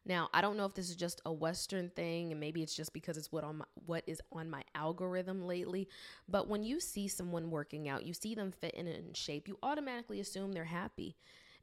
Now, 0.08 0.30
I 0.32 0.40
don't 0.40 0.56
know 0.56 0.64
if 0.64 0.72
this 0.72 0.88
is 0.88 0.96
just 0.96 1.20
a 1.26 1.32
Western 1.32 1.90
thing, 1.90 2.32
and 2.32 2.40
maybe 2.40 2.62
it's 2.62 2.74
just 2.74 2.94
because 2.94 3.18
it's 3.18 3.30
what 3.30 3.44
on 3.44 3.58
my, 3.58 3.64
what 3.84 4.04
is 4.06 4.22
on 4.32 4.48
my 4.48 4.62
algorithm 4.74 5.42
lately. 5.42 5.86
But 6.26 6.48
when 6.48 6.62
you 6.62 6.80
see 6.80 7.08
someone 7.08 7.50
working 7.50 7.90
out, 7.90 8.06
you 8.06 8.14
see 8.14 8.34
them 8.34 8.50
fit 8.50 8.74
in 8.74 8.88
in 8.88 9.12
shape, 9.12 9.46
you 9.46 9.58
automatically 9.62 10.18
assume 10.18 10.52
they're 10.52 10.64
happy. 10.64 11.14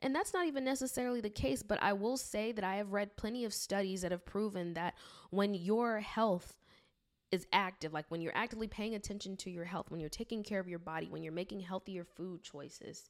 And 0.02 0.14
that's 0.14 0.34
not 0.34 0.46
even 0.46 0.64
necessarily 0.64 1.22
the 1.22 1.30
case, 1.30 1.64
but 1.64 1.82
I 1.82 1.94
will 1.94 2.18
say 2.18 2.52
that 2.52 2.64
I 2.64 2.75
have 2.75 2.92
read 2.92 3.18
plenty 3.18 3.46
of 3.46 3.54
studies 3.54 4.02
that 4.02 4.12
have 4.12 4.25
proven 4.25 4.75
that 4.75 4.94
when 5.32 5.56
your 5.56 6.00
health 6.00 6.56
is 7.32 7.48
active, 7.52 7.94
like 7.94 8.06
when 8.10 8.22
you're 8.22 8.36
actively 8.36 8.68
paying 8.68 8.94
attention 8.94 9.38
to 9.38 9.50
your 9.50 9.66
health, 9.66 9.90
when 9.90 10.00
you're 10.00 10.10
taking 10.10 10.44
care 10.44 10.60
of 10.60 10.68
your 10.68 10.80
body, 10.80 11.08
when 11.10 11.24
you're 11.24 11.34
making 11.34 11.62
healthier 11.62 12.04
food 12.04 12.44
choices, 12.44 13.10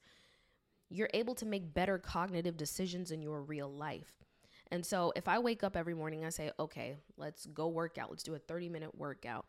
you're 0.90 1.10
able 1.14 1.36
to 1.36 1.46
make 1.46 1.74
better 1.74 1.98
cognitive 1.98 2.56
decisions 2.56 3.12
in 3.12 3.22
your 3.22 3.42
real 3.42 3.70
life. 3.70 4.25
And 4.72 4.86
so 4.86 5.14
if 5.16 5.28
I 5.28 5.40
wake 5.40 5.64
up 5.64 5.76
every 5.76 5.94
morning, 5.94 6.26
I 6.26 6.30
say, 6.30 6.52
okay, 6.60 6.98
let's 7.18 7.46
go 7.46 7.68
work 7.68 7.98
out. 7.98 8.10
Let's 8.10 8.24
do 8.24 8.36
a 8.36 8.40
30 8.40 8.70
minute 8.70 8.98
workout. 8.98 9.46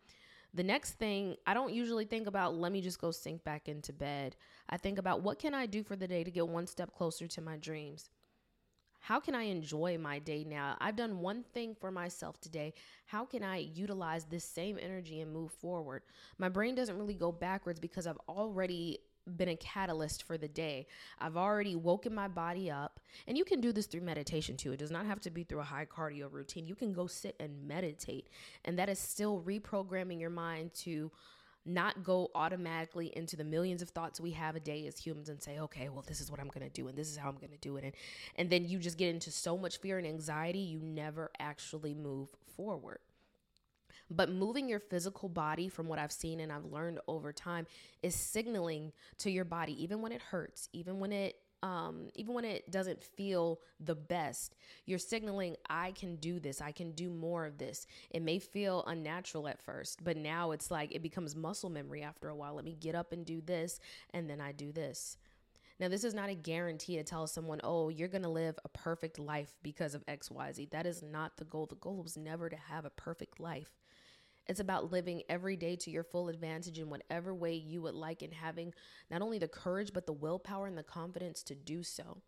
The 0.54 0.62
next 0.62 0.92
thing, 0.92 1.36
I 1.46 1.54
don't 1.54 1.72
usually 1.72 2.06
think 2.06 2.26
about, 2.26 2.54
let 2.54 2.72
me 2.72 2.80
just 2.80 3.00
go 3.00 3.10
sink 3.10 3.44
back 3.44 3.68
into 3.68 3.92
bed. 3.92 4.36
I 4.70 4.76
think 4.78 4.98
about 4.98 5.22
what 5.22 5.38
can 5.38 5.54
I 5.54 5.66
do 5.66 5.82
for 5.82 5.96
the 5.96 6.08
day 6.08 6.24
to 6.24 6.30
get 6.30 6.48
one 6.48 6.66
step 6.66 6.94
closer 6.94 7.26
to 7.26 7.40
my 7.40 7.56
dreams? 7.56 8.08
How 9.00 9.20
can 9.20 9.34
I 9.34 9.44
enjoy 9.44 9.98
my 9.98 10.18
day 10.18 10.44
now? 10.44 10.76
I've 10.80 10.96
done 10.96 11.20
one 11.20 11.44
thing 11.54 11.76
for 11.78 11.90
myself 11.90 12.40
today. 12.40 12.74
How 13.04 13.24
can 13.24 13.44
I 13.44 13.58
utilize 13.58 14.24
this 14.24 14.44
same 14.44 14.78
energy 14.80 15.20
and 15.20 15.32
move 15.32 15.52
forward? 15.52 16.02
My 16.38 16.48
brain 16.48 16.74
doesn't 16.74 16.98
really 16.98 17.14
go 17.14 17.30
backwards 17.30 17.78
because 17.78 18.06
I've 18.06 18.18
already 18.28 18.98
been 19.36 19.48
a 19.48 19.56
catalyst 19.56 20.22
for 20.22 20.38
the 20.38 20.48
day. 20.48 20.86
I've 21.20 21.36
already 21.36 21.76
woken 21.76 22.14
my 22.14 22.28
body 22.28 22.70
up. 22.70 22.95
And 23.26 23.36
you 23.36 23.44
can 23.44 23.60
do 23.60 23.72
this 23.72 23.86
through 23.86 24.02
meditation 24.02 24.56
too. 24.56 24.72
It 24.72 24.78
does 24.78 24.90
not 24.90 25.06
have 25.06 25.20
to 25.20 25.30
be 25.30 25.44
through 25.44 25.60
a 25.60 25.64
high 25.64 25.86
cardio 25.86 26.30
routine. 26.30 26.66
You 26.66 26.74
can 26.74 26.92
go 26.92 27.06
sit 27.06 27.36
and 27.40 27.66
meditate. 27.66 28.28
And 28.64 28.78
that 28.78 28.88
is 28.88 28.98
still 28.98 29.42
reprogramming 29.46 30.20
your 30.20 30.30
mind 30.30 30.74
to 30.84 31.10
not 31.66 32.04
go 32.04 32.30
automatically 32.34 33.12
into 33.16 33.36
the 33.36 33.44
millions 33.44 33.82
of 33.82 33.90
thoughts 33.90 34.20
we 34.20 34.30
have 34.30 34.54
a 34.54 34.60
day 34.60 34.86
as 34.86 34.98
humans 34.98 35.28
and 35.28 35.42
say, 35.42 35.58
okay, 35.58 35.88
well, 35.88 36.04
this 36.06 36.20
is 36.20 36.30
what 36.30 36.38
I'm 36.40 36.48
to 36.50 36.68
do 36.68 36.88
and 36.88 36.96
this 36.96 37.10
is 37.10 37.16
how 37.16 37.28
I'm 37.28 37.36
to 37.36 37.48
do 37.60 37.76
it. 37.76 37.84
And, 37.84 37.92
and 38.36 38.50
then 38.50 38.64
you 38.64 38.78
just 38.78 38.96
get 38.96 39.12
into 39.12 39.30
so 39.30 39.58
much 39.58 39.78
fear 39.78 39.98
and 39.98 40.06
anxiety, 40.06 40.60
you 40.60 40.78
never 40.80 41.30
actually 41.40 41.94
move 41.94 42.28
forward. 42.56 42.98
But 44.08 44.30
moving 44.30 44.68
your 44.68 44.78
physical 44.78 45.28
body, 45.28 45.68
from 45.68 45.88
what 45.88 45.98
I've 45.98 46.12
seen 46.12 46.38
and 46.38 46.52
I've 46.52 46.64
learned 46.64 47.00
over 47.08 47.32
time, 47.32 47.66
is 48.02 48.14
signaling 48.14 48.92
to 49.18 49.30
your 49.30 49.44
body, 49.44 49.82
even 49.82 50.00
when 50.00 50.12
it 50.12 50.22
hurts, 50.22 50.68
even 50.72 51.00
when 51.00 51.10
it 51.10 51.36
um, 51.66 52.10
even 52.14 52.32
when 52.32 52.44
it 52.44 52.70
doesn't 52.70 53.02
feel 53.02 53.58
the 53.80 53.96
best, 53.96 54.54
you're 54.84 55.00
signaling, 55.00 55.56
I 55.68 55.90
can 55.90 56.14
do 56.16 56.38
this. 56.38 56.60
I 56.60 56.70
can 56.70 56.92
do 56.92 57.10
more 57.10 57.44
of 57.44 57.58
this. 57.58 57.88
It 58.10 58.22
may 58.22 58.38
feel 58.38 58.84
unnatural 58.86 59.48
at 59.48 59.60
first, 59.60 60.04
but 60.04 60.16
now 60.16 60.52
it's 60.52 60.70
like 60.70 60.94
it 60.94 61.02
becomes 61.02 61.34
muscle 61.34 61.68
memory 61.68 62.02
after 62.02 62.28
a 62.28 62.36
while. 62.36 62.54
Let 62.54 62.64
me 62.64 62.76
get 62.78 62.94
up 62.94 63.10
and 63.10 63.26
do 63.26 63.40
this, 63.40 63.80
and 64.14 64.30
then 64.30 64.40
I 64.40 64.52
do 64.52 64.70
this. 64.70 65.18
Now, 65.80 65.88
this 65.88 66.04
is 66.04 66.14
not 66.14 66.30
a 66.30 66.34
guarantee 66.34 66.96
to 66.96 67.02
tell 67.02 67.26
someone, 67.26 67.60
oh, 67.64 67.88
you're 67.88 68.08
going 68.08 68.22
to 68.22 68.28
live 68.28 68.58
a 68.64 68.68
perfect 68.68 69.18
life 69.18 69.56
because 69.62 69.94
of 69.94 70.06
XYZ. 70.06 70.70
That 70.70 70.86
is 70.86 71.02
not 71.02 71.36
the 71.36 71.44
goal. 71.44 71.66
The 71.66 71.74
goal 71.74 72.00
was 72.02 72.16
never 72.16 72.48
to 72.48 72.56
have 72.56 72.84
a 72.84 72.90
perfect 72.90 73.40
life. 73.40 73.72
It's 74.48 74.60
about 74.60 74.92
living 74.92 75.22
every 75.28 75.56
day 75.56 75.76
to 75.76 75.90
your 75.90 76.04
full 76.04 76.28
advantage 76.28 76.78
in 76.78 76.88
whatever 76.88 77.34
way 77.34 77.54
you 77.54 77.82
would 77.82 77.94
like 77.94 78.22
and 78.22 78.32
having 78.32 78.72
not 79.10 79.22
only 79.22 79.38
the 79.38 79.48
courage, 79.48 79.92
but 79.92 80.06
the 80.06 80.12
willpower 80.12 80.66
and 80.66 80.78
the 80.78 80.82
confidence 80.82 81.42
to 81.44 81.54
do 81.54 81.82
so. 81.82 82.18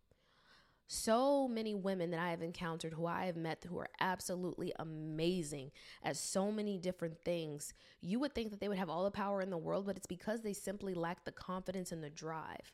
So 0.90 1.46
many 1.46 1.74
women 1.74 2.10
that 2.12 2.20
I 2.20 2.30
have 2.30 2.40
encountered 2.40 2.94
who 2.94 3.04
I 3.04 3.26
have 3.26 3.36
met 3.36 3.62
who 3.68 3.78
are 3.78 3.90
absolutely 4.00 4.72
amazing 4.78 5.70
at 6.02 6.16
so 6.16 6.50
many 6.50 6.78
different 6.78 7.22
things. 7.24 7.74
You 8.00 8.18
would 8.20 8.34
think 8.34 8.50
that 8.50 8.60
they 8.60 8.68
would 8.68 8.78
have 8.78 8.88
all 8.88 9.04
the 9.04 9.10
power 9.10 9.42
in 9.42 9.50
the 9.50 9.58
world, 9.58 9.84
but 9.84 9.98
it's 9.98 10.06
because 10.06 10.40
they 10.40 10.54
simply 10.54 10.94
lack 10.94 11.24
the 11.24 11.32
confidence 11.32 11.92
and 11.92 12.02
the 12.02 12.08
drive. 12.08 12.72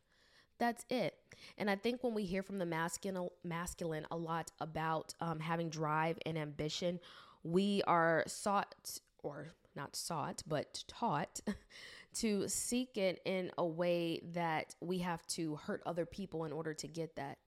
That's 0.58 0.84
it. 0.88 1.16
And 1.58 1.68
I 1.68 1.74
think 1.74 2.04
when 2.04 2.14
we 2.14 2.24
hear 2.24 2.44
from 2.44 2.58
the 2.58 2.66
masculine, 2.66 3.28
masculine 3.42 4.06
a 4.12 4.16
lot 4.16 4.52
about 4.60 5.12
um, 5.20 5.40
having 5.40 5.68
drive 5.68 6.16
and 6.24 6.38
ambition, 6.38 7.00
we 7.42 7.82
are 7.88 8.22
sought 8.28 8.76
or 9.24 9.54
not 9.74 9.96
sought, 9.96 10.42
but 10.46 10.84
taught 10.86 11.40
to 12.14 12.48
seek 12.48 12.96
it 12.96 13.20
in 13.24 13.50
a 13.58 13.66
way 13.66 14.20
that 14.32 14.74
we 14.80 14.98
have 14.98 15.26
to 15.26 15.56
hurt 15.56 15.82
other 15.84 16.06
people 16.06 16.44
in 16.44 16.52
order 16.52 16.74
to 16.74 16.86
get 16.88 17.16
that. 17.16 17.38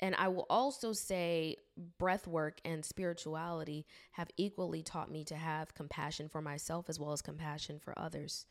And 0.00 0.14
I 0.16 0.28
will 0.28 0.46
also 0.48 0.92
say 0.92 1.56
breath 1.98 2.26
work 2.26 2.60
and 2.64 2.84
spirituality 2.84 3.84
have 4.12 4.30
equally 4.36 4.82
taught 4.82 5.10
me 5.10 5.24
to 5.24 5.34
have 5.34 5.74
compassion 5.74 6.28
for 6.28 6.40
myself 6.40 6.88
as 6.88 7.00
well 7.00 7.12
as 7.12 7.22
compassion 7.22 7.78
for 7.78 7.98
others. 7.98 8.46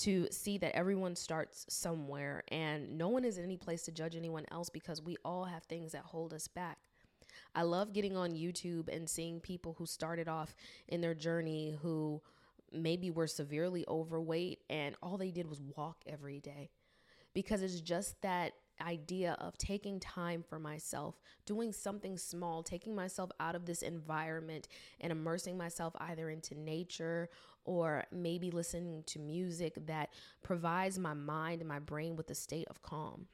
To 0.00 0.28
see 0.30 0.58
that 0.58 0.76
everyone 0.76 1.16
starts 1.16 1.64
somewhere 1.70 2.44
and 2.48 2.98
no 2.98 3.08
one 3.08 3.24
is 3.24 3.38
in 3.38 3.44
any 3.44 3.56
place 3.56 3.82
to 3.84 3.92
judge 3.92 4.14
anyone 4.14 4.44
else 4.50 4.68
because 4.68 5.00
we 5.00 5.16
all 5.24 5.46
have 5.46 5.62
things 5.62 5.92
that 5.92 6.02
hold 6.02 6.34
us 6.34 6.48
back. 6.48 6.76
I 7.56 7.62
love 7.62 7.94
getting 7.94 8.16
on 8.18 8.32
YouTube 8.32 8.94
and 8.94 9.08
seeing 9.08 9.40
people 9.40 9.74
who 9.78 9.86
started 9.86 10.28
off 10.28 10.54
in 10.88 11.00
their 11.00 11.14
journey 11.14 11.78
who 11.80 12.20
maybe 12.70 13.10
were 13.10 13.26
severely 13.26 13.84
overweight 13.88 14.60
and 14.68 14.94
all 15.02 15.16
they 15.16 15.30
did 15.30 15.48
was 15.48 15.62
walk 15.74 16.02
every 16.06 16.38
day. 16.38 16.70
Because 17.32 17.62
it's 17.62 17.80
just 17.80 18.20
that 18.20 18.52
idea 18.80 19.36
of 19.40 19.56
taking 19.56 19.98
time 19.98 20.44
for 20.46 20.58
myself, 20.58 21.18
doing 21.46 21.72
something 21.72 22.18
small, 22.18 22.62
taking 22.62 22.94
myself 22.94 23.30
out 23.40 23.54
of 23.54 23.64
this 23.64 23.80
environment 23.80 24.68
and 25.00 25.10
immersing 25.10 25.56
myself 25.56 25.94
either 26.00 26.28
into 26.28 26.54
nature 26.54 27.30
or 27.64 28.04
maybe 28.12 28.50
listening 28.50 29.02
to 29.06 29.18
music 29.18 29.74
that 29.86 30.10
provides 30.42 30.98
my 30.98 31.14
mind 31.14 31.62
and 31.62 31.68
my 31.68 31.78
brain 31.78 32.16
with 32.16 32.30
a 32.30 32.34
state 32.34 32.66
of 32.68 32.82
calm 32.82 33.26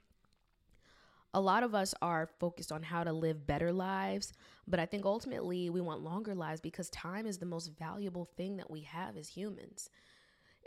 a 1.35 1.41
lot 1.41 1.63
of 1.63 1.75
us 1.75 1.95
are 2.03 2.29
focused 2.39 2.71
on 2.71 2.83
how 2.83 3.05
to 3.05 3.13
live 3.13 3.47
better 3.47 3.73
lives, 3.73 4.33
but 4.67 4.79
I 4.79 4.87
think 4.87 5.07
ultimately 5.07 5.71
we 5.71 5.81
want 5.81 6.03
longer 6.03 6.35
lives 6.35 6.61
because 6.61 6.91
time 6.91 7.27
is 7.27 7.39
the 7.39 7.47
most 7.47 7.73
valuable 7.79 8.29
thing 8.37 8.59
that 8.59 8.71
we 8.71 8.83
have 8.83 9.17
as 9.17 9.29
humans. 9.29 9.89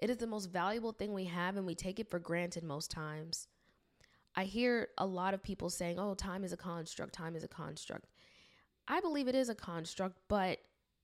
It 0.02 0.10
is 0.10 0.18
the 0.18 0.28
most 0.28 0.48
valuable 0.48 0.92
thing 0.92 1.14
we 1.14 1.26
have, 1.26 1.56
and 1.56 1.66
we 1.66 1.76
take 1.76 2.00
it 2.00 2.10
for 2.10 2.20
granted 2.20 2.64
most 2.64 2.90
times. 2.90 3.48
I 4.36 4.44
hear 4.44 4.90
a 4.98 5.06
lot 5.06 5.34
of 5.34 5.44
people 5.44 5.70
saying, 5.70 6.00
oh, 6.00 6.16
time 6.16 6.44
is 6.44 6.52
a 6.52 6.58
construct, 6.58 7.14
time 7.14 7.36
is 7.36 7.44
a 7.44 7.48
construct. 7.48 8.08
I 8.88 9.00
believe 9.00 9.28
it 9.28 9.36
is 9.36 9.50
a 9.50 9.56
construct, 9.56 10.18
but 10.28 10.60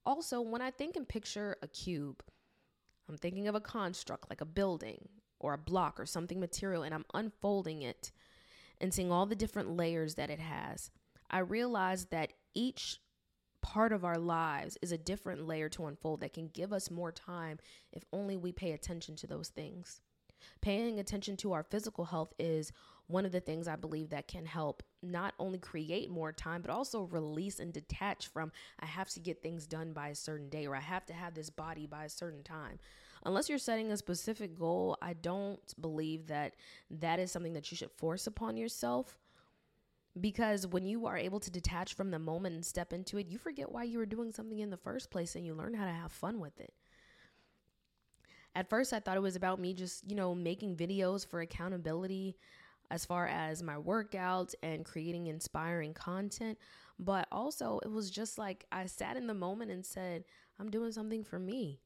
also 0.06 0.42
when 0.42 0.62
I 0.62 0.72
think 0.72 0.96
and 0.96 1.08
picture 1.08 1.56
a 1.62 1.68
cube, 1.68 2.24
I'm 3.08 3.18
thinking 3.18 3.48
of 3.48 3.56
a 3.56 3.62
construct 3.62 4.30
like 4.30 4.42
a 4.42 4.46
building 4.46 5.08
or 5.40 5.54
a 5.54 5.58
block 5.58 6.00
or 6.00 6.06
something 6.06 6.40
material, 6.40 6.84
and 6.84 6.94
I'm 6.94 7.06
unfolding 7.14 7.84
it 7.84 8.12
and 8.82 8.94
seeing 8.94 9.12
all 9.12 9.26
the 9.26 9.36
different 9.36 9.78
layers 9.78 10.16
that 10.16 10.30
it 10.30 10.40
has, 10.40 10.90
I 11.30 11.40
realized 11.40 12.12
that 12.12 12.34
each 12.54 13.00
part 13.62 13.94
of 13.94 14.04
our 14.04 14.18
lives 14.18 14.78
is 14.82 14.92
a 14.92 14.98
different 14.98 15.48
layer 15.48 15.70
to 15.70 15.86
unfold 15.86 16.20
that 16.22 16.34
can 16.34 16.48
give 16.48 16.74
us 16.74 16.90
more 16.90 17.12
time 17.12 17.60
if 17.94 18.04
only 18.12 18.36
we 18.36 18.52
pay 18.52 18.72
attention 18.72 19.16
to 19.18 19.28
those 19.28 19.50
things. 19.50 20.02
Paying 20.62 21.00
attention 21.00 21.38
to 21.38 21.54
our 21.54 21.64
physical 21.64 22.06
health 22.06 22.34
is 22.40 22.72
one 23.06 23.26
of 23.26 23.32
the 23.32 23.40
things 23.40 23.68
I 23.68 23.76
believe 23.76 24.10
that 24.10 24.28
can 24.28 24.46
help 24.46 24.82
not 25.04 25.36
only 25.38 25.60
create 25.60 26.10
more 26.10 26.32
time, 26.32 26.62
but 26.62 26.72
also 26.72 27.04
release 27.04 27.60
and 27.60 27.72
detach 27.72 28.28
from 28.28 28.52
I 28.80 28.88
have 28.88 29.10
to 29.10 29.20
get 29.20 29.44
things 29.44 29.68
done 29.68 29.94
by 29.94 30.10
a 30.10 30.16
certain 30.16 30.50
day 30.50 30.66
or 30.66 30.76
I 30.76 30.80
have 30.80 31.06
to 31.08 31.14
have 31.14 31.36
this 31.36 31.52
body 31.52 31.86
by 31.86 32.06
a 32.06 32.10
certain 32.10 32.42
time 32.42 32.80
unless 33.24 33.50
you're 33.50 33.58
setting 33.58 33.92
a 33.92 33.98
specific 33.98 34.58
goal, 34.58 34.98
I 35.02 35.14
don't 35.14 35.60
believe 35.80 36.28
that 36.28 36.56
that 36.90 37.20
is 37.20 37.32
something 37.32 37.54
that 37.54 37.72
you 37.72 37.78
should 37.78 37.92
force 37.92 38.28
upon 38.28 38.58
yourself. 38.58 39.18
Because 40.20 40.68
when 40.68 40.86
you 40.86 41.06
are 41.06 41.18
able 41.18 41.40
to 41.40 41.50
detach 41.50 41.94
from 41.94 42.12
the 42.12 42.20
moment 42.20 42.56
and 42.56 42.66
step 42.66 42.92
into 42.92 43.18
it, 43.18 43.28
you 43.30 43.38
forget 43.38 43.72
why 43.72 43.84
you 43.84 43.98
were 43.98 44.06
doing 44.06 44.32
something 44.32 44.60
in 44.60 44.70
the 44.70 44.78
first 44.78 45.10
place 45.10 45.36
and 45.36 45.46
you 45.46 45.54
learn 45.54 45.74
how 45.74 45.86
to 45.86 45.92
have 45.92 46.12
fun 46.12 46.40
with 46.40 46.60
it. 46.60 46.74
At 48.54 48.70
first, 48.70 48.92
I 48.92 49.00
thought 49.00 49.16
it 49.16 49.22
was 49.22 49.38
about 49.38 49.60
me 49.60 49.74
just, 49.74 50.10
you 50.10 50.16
know, 50.16 50.36
making 50.36 50.76
videos 50.76 51.26
for 51.26 51.40
accountability 51.40 52.36
as 52.90 53.06
far 53.06 53.26
as 53.28 53.64
my 53.64 53.76
workouts 53.76 54.54
and 54.62 54.84
creating 54.84 55.28
inspiring 55.28 55.94
content. 55.94 56.58
But 57.00 57.28
also, 57.32 57.80
it 57.84 57.90
was 57.90 58.12
just 58.12 58.38
like 58.38 58.66
I 58.72 58.86
sat 58.88 59.16
in 59.16 59.28
the 59.28 59.34
moment 59.34 59.72
and 59.72 59.86
said, 59.86 60.26
I'm 60.60 60.70
doing 60.70 60.92
something 60.92 61.24
for 61.24 61.40
me. 61.40 61.80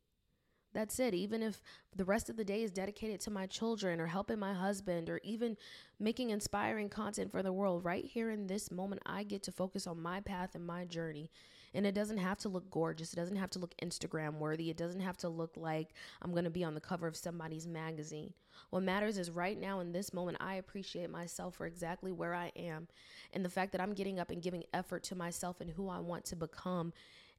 That's 0.76 1.00
it. 1.00 1.14
Even 1.14 1.42
if 1.42 1.62
the 1.96 2.04
rest 2.04 2.30
of 2.30 2.36
the 2.36 2.44
day 2.44 2.62
is 2.62 2.70
dedicated 2.70 3.22
to 3.22 3.32
my 3.32 3.48
children 3.48 4.02
or 4.02 4.08
helping 4.08 4.40
my 4.40 4.54
husband 4.54 5.10
or 5.10 5.22
even 5.24 5.56
making 6.02 6.32
inspiring 6.32 6.90
content 6.90 7.32
for 7.32 7.42
the 7.42 7.54
world, 7.54 7.86
right 7.86 8.04
here 8.04 8.30
in 8.30 8.48
this 8.48 8.70
moment, 8.70 9.02
I 9.06 9.24
get 9.24 9.42
to 9.44 9.54
focus 9.54 9.88
on 9.88 10.02
my 10.02 10.20
path 10.20 10.54
and 10.54 10.68
my 10.68 10.84
journey. 10.84 11.32
And 11.74 11.88
it 11.88 11.96
doesn't 11.96 12.18
have 12.18 12.40
to 12.40 12.50
look 12.50 12.70
gorgeous. 12.70 13.14
It 13.14 13.16
doesn't 13.16 13.38
have 13.38 13.52
to 13.52 13.60
look 13.60 13.74
Instagram 13.82 14.38
worthy. 14.38 14.70
It 14.70 14.76
doesn't 14.76 15.00
have 15.00 15.16
to 15.18 15.30
look 15.30 15.56
like 15.56 15.94
I'm 16.22 16.32
going 16.32 16.44
to 16.44 16.50
be 16.50 16.66
on 16.66 16.76
the 16.76 16.82
cover 16.82 17.08
of 17.08 17.16
somebody's 17.16 17.68
magazine. 17.68 18.34
What 18.70 18.84
matters 18.84 19.18
is 19.18 19.32
right 19.32 19.58
now 19.58 19.80
in 19.80 19.94
this 19.94 20.14
moment, 20.14 20.40
I 20.42 20.56
appreciate 20.56 21.10
myself 21.10 21.56
for 21.56 21.66
exactly 21.66 22.12
where 22.12 22.36
I 22.36 22.52
am. 22.58 22.90
And 23.32 23.46
the 23.46 23.50
fact 23.50 23.72
that 23.72 23.82
I'm 23.82 23.94
getting 23.94 24.20
up 24.20 24.30
and 24.30 24.42
giving 24.42 24.66
effort 24.74 25.04
to 25.04 25.16
myself 25.16 25.62
and 25.62 25.70
who 25.70 25.88
I 25.88 26.00
want 26.00 26.26
to 26.26 26.36
become 26.36 26.92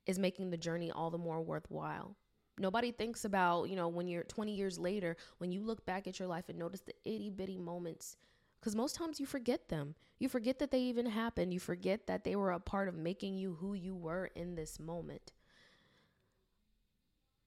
is 0.07 0.19
making 0.19 0.49
the 0.49 0.57
journey 0.57 0.90
all 0.90 1.11
the 1.11 1.19
more 1.19 1.43
worthwhile. 1.43 2.16
Nobody 2.59 2.91
thinks 2.91 3.25
about, 3.25 3.65
you 3.65 3.77
know, 3.77 3.89
when 3.89 4.09
you're 4.09 4.25
20 4.25 4.55
years 4.55 4.79
later, 4.79 5.17
when 5.39 5.53
you 5.53 5.63
look 5.63 5.85
back 5.85 6.07
at 6.07 6.19
your 6.19 6.29
life 6.29 6.49
and 6.49 6.59
notice 6.59 6.81
the 6.81 6.95
itty 7.05 7.31
bitty 7.31 7.59
moments, 7.59 8.17
because 8.59 8.75
most 8.75 8.97
times 8.97 9.21
you 9.21 9.27
forget 9.27 9.69
them. 9.69 9.95
You 10.19 10.29
forget 10.29 10.59
that 10.59 10.71
they 10.71 10.81
even 10.81 11.07
happened. 11.07 11.53
You 11.53 11.61
forget 11.61 12.07
that 12.07 12.25
they 12.25 12.35
were 12.35 12.53
a 12.53 12.59
part 12.59 12.89
of 12.89 12.97
making 12.97 13.37
you 13.37 13.55
who 13.61 13.75
you 13.75 13.95
were 13.95 14.31
in 14.35 14.55
this 14.55 14.81
moment. 14.81 15.33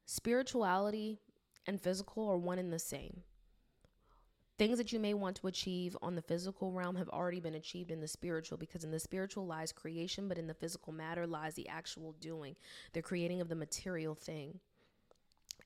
Spirituality 0.05 1.19
and 1.65 1.81
physical 1.81 2.29
are 2.29 2.37
one 2.37 2.59
and 2.59 2.71
the 2.71 2.79
same. 2.79 3.23
Things 4.57 4.77
that 4.77 4.91
you 4.91 4.99
may 4.99 5.13
want 5.13 5.37
to 5.37 5.47
achieve 5.47 5.97
on 6.01 6.15
the 6.15 6.21
physical 6.21 6.71
realm 6.71 6.95
have 6.97 7.09
already 7.09 7.39
been 7.39 7.55
achieved 7.55 7.91
in 7.91 8.01
the 8.01 8.07
spiritual 8.07 8.57
because 8.57 8.83
in 8.83 8.91
the 8.91 8.99
spiritual 8.99 9.45
lies 9.45 9.71
creation, 9.71 10.27
but 10.27 10.37
in 10.37 10.47
the 10.47 10.53
physical 10.53 10.93
matter 10.93 11.25
lies 11.25 11.55
the 11.55 11.67
actual 11.69 12.13
doing, 12.19 12.55
the 12.93 13.01
creating 13.01 13.39
of 13.39 13.49
the 13.49 13.55
material 13.55 14.15
thing. 14.15 14.59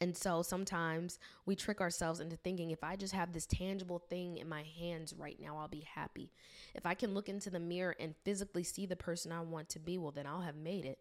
And 0.01 0.15
so 0.17 0.41
sometimes 0.41 1.19
we 1.45 1.55
trick 1.55 1.79
ourselves 1.79 2.19
into 2.19 2.35
thinking 2.35 2.71
if 2.71 2.83
I 2.83 2.95
just 2.95 3.13
have 3.13 3.31
this 3.31 3.45
tangible 3.45 3.99
thing 3.99 4.37
in 4.37 4.49
my 4.49 4.63
hands 4.79 5.13
right 5.17 5.39
now, 5.39 5.57
I'll 5.57 5.67
be 5.67 5.87
happy. 5.93 6.31
If 6.73 6.85
I 6.85 6.93
can 6.93 7.13
look 7.13 7.29
into 7.29 7.49
the 7.49 7.59
mirror 7.59 7.95
and 7.99 8.15
physically 8.23 8.63
see 8.63 8.85
the 8.85 8.95
person 8.95 9.31
I 9.31 9.41
want 9.41 9.69
to 9.69 9.79
be, 9.79 9.97
well, 9.97 10.11
then 10.11 10.27
I'll 10.27 10.41
have 10.41 10.55
made 10.55 10.85
it. 10.85 10.99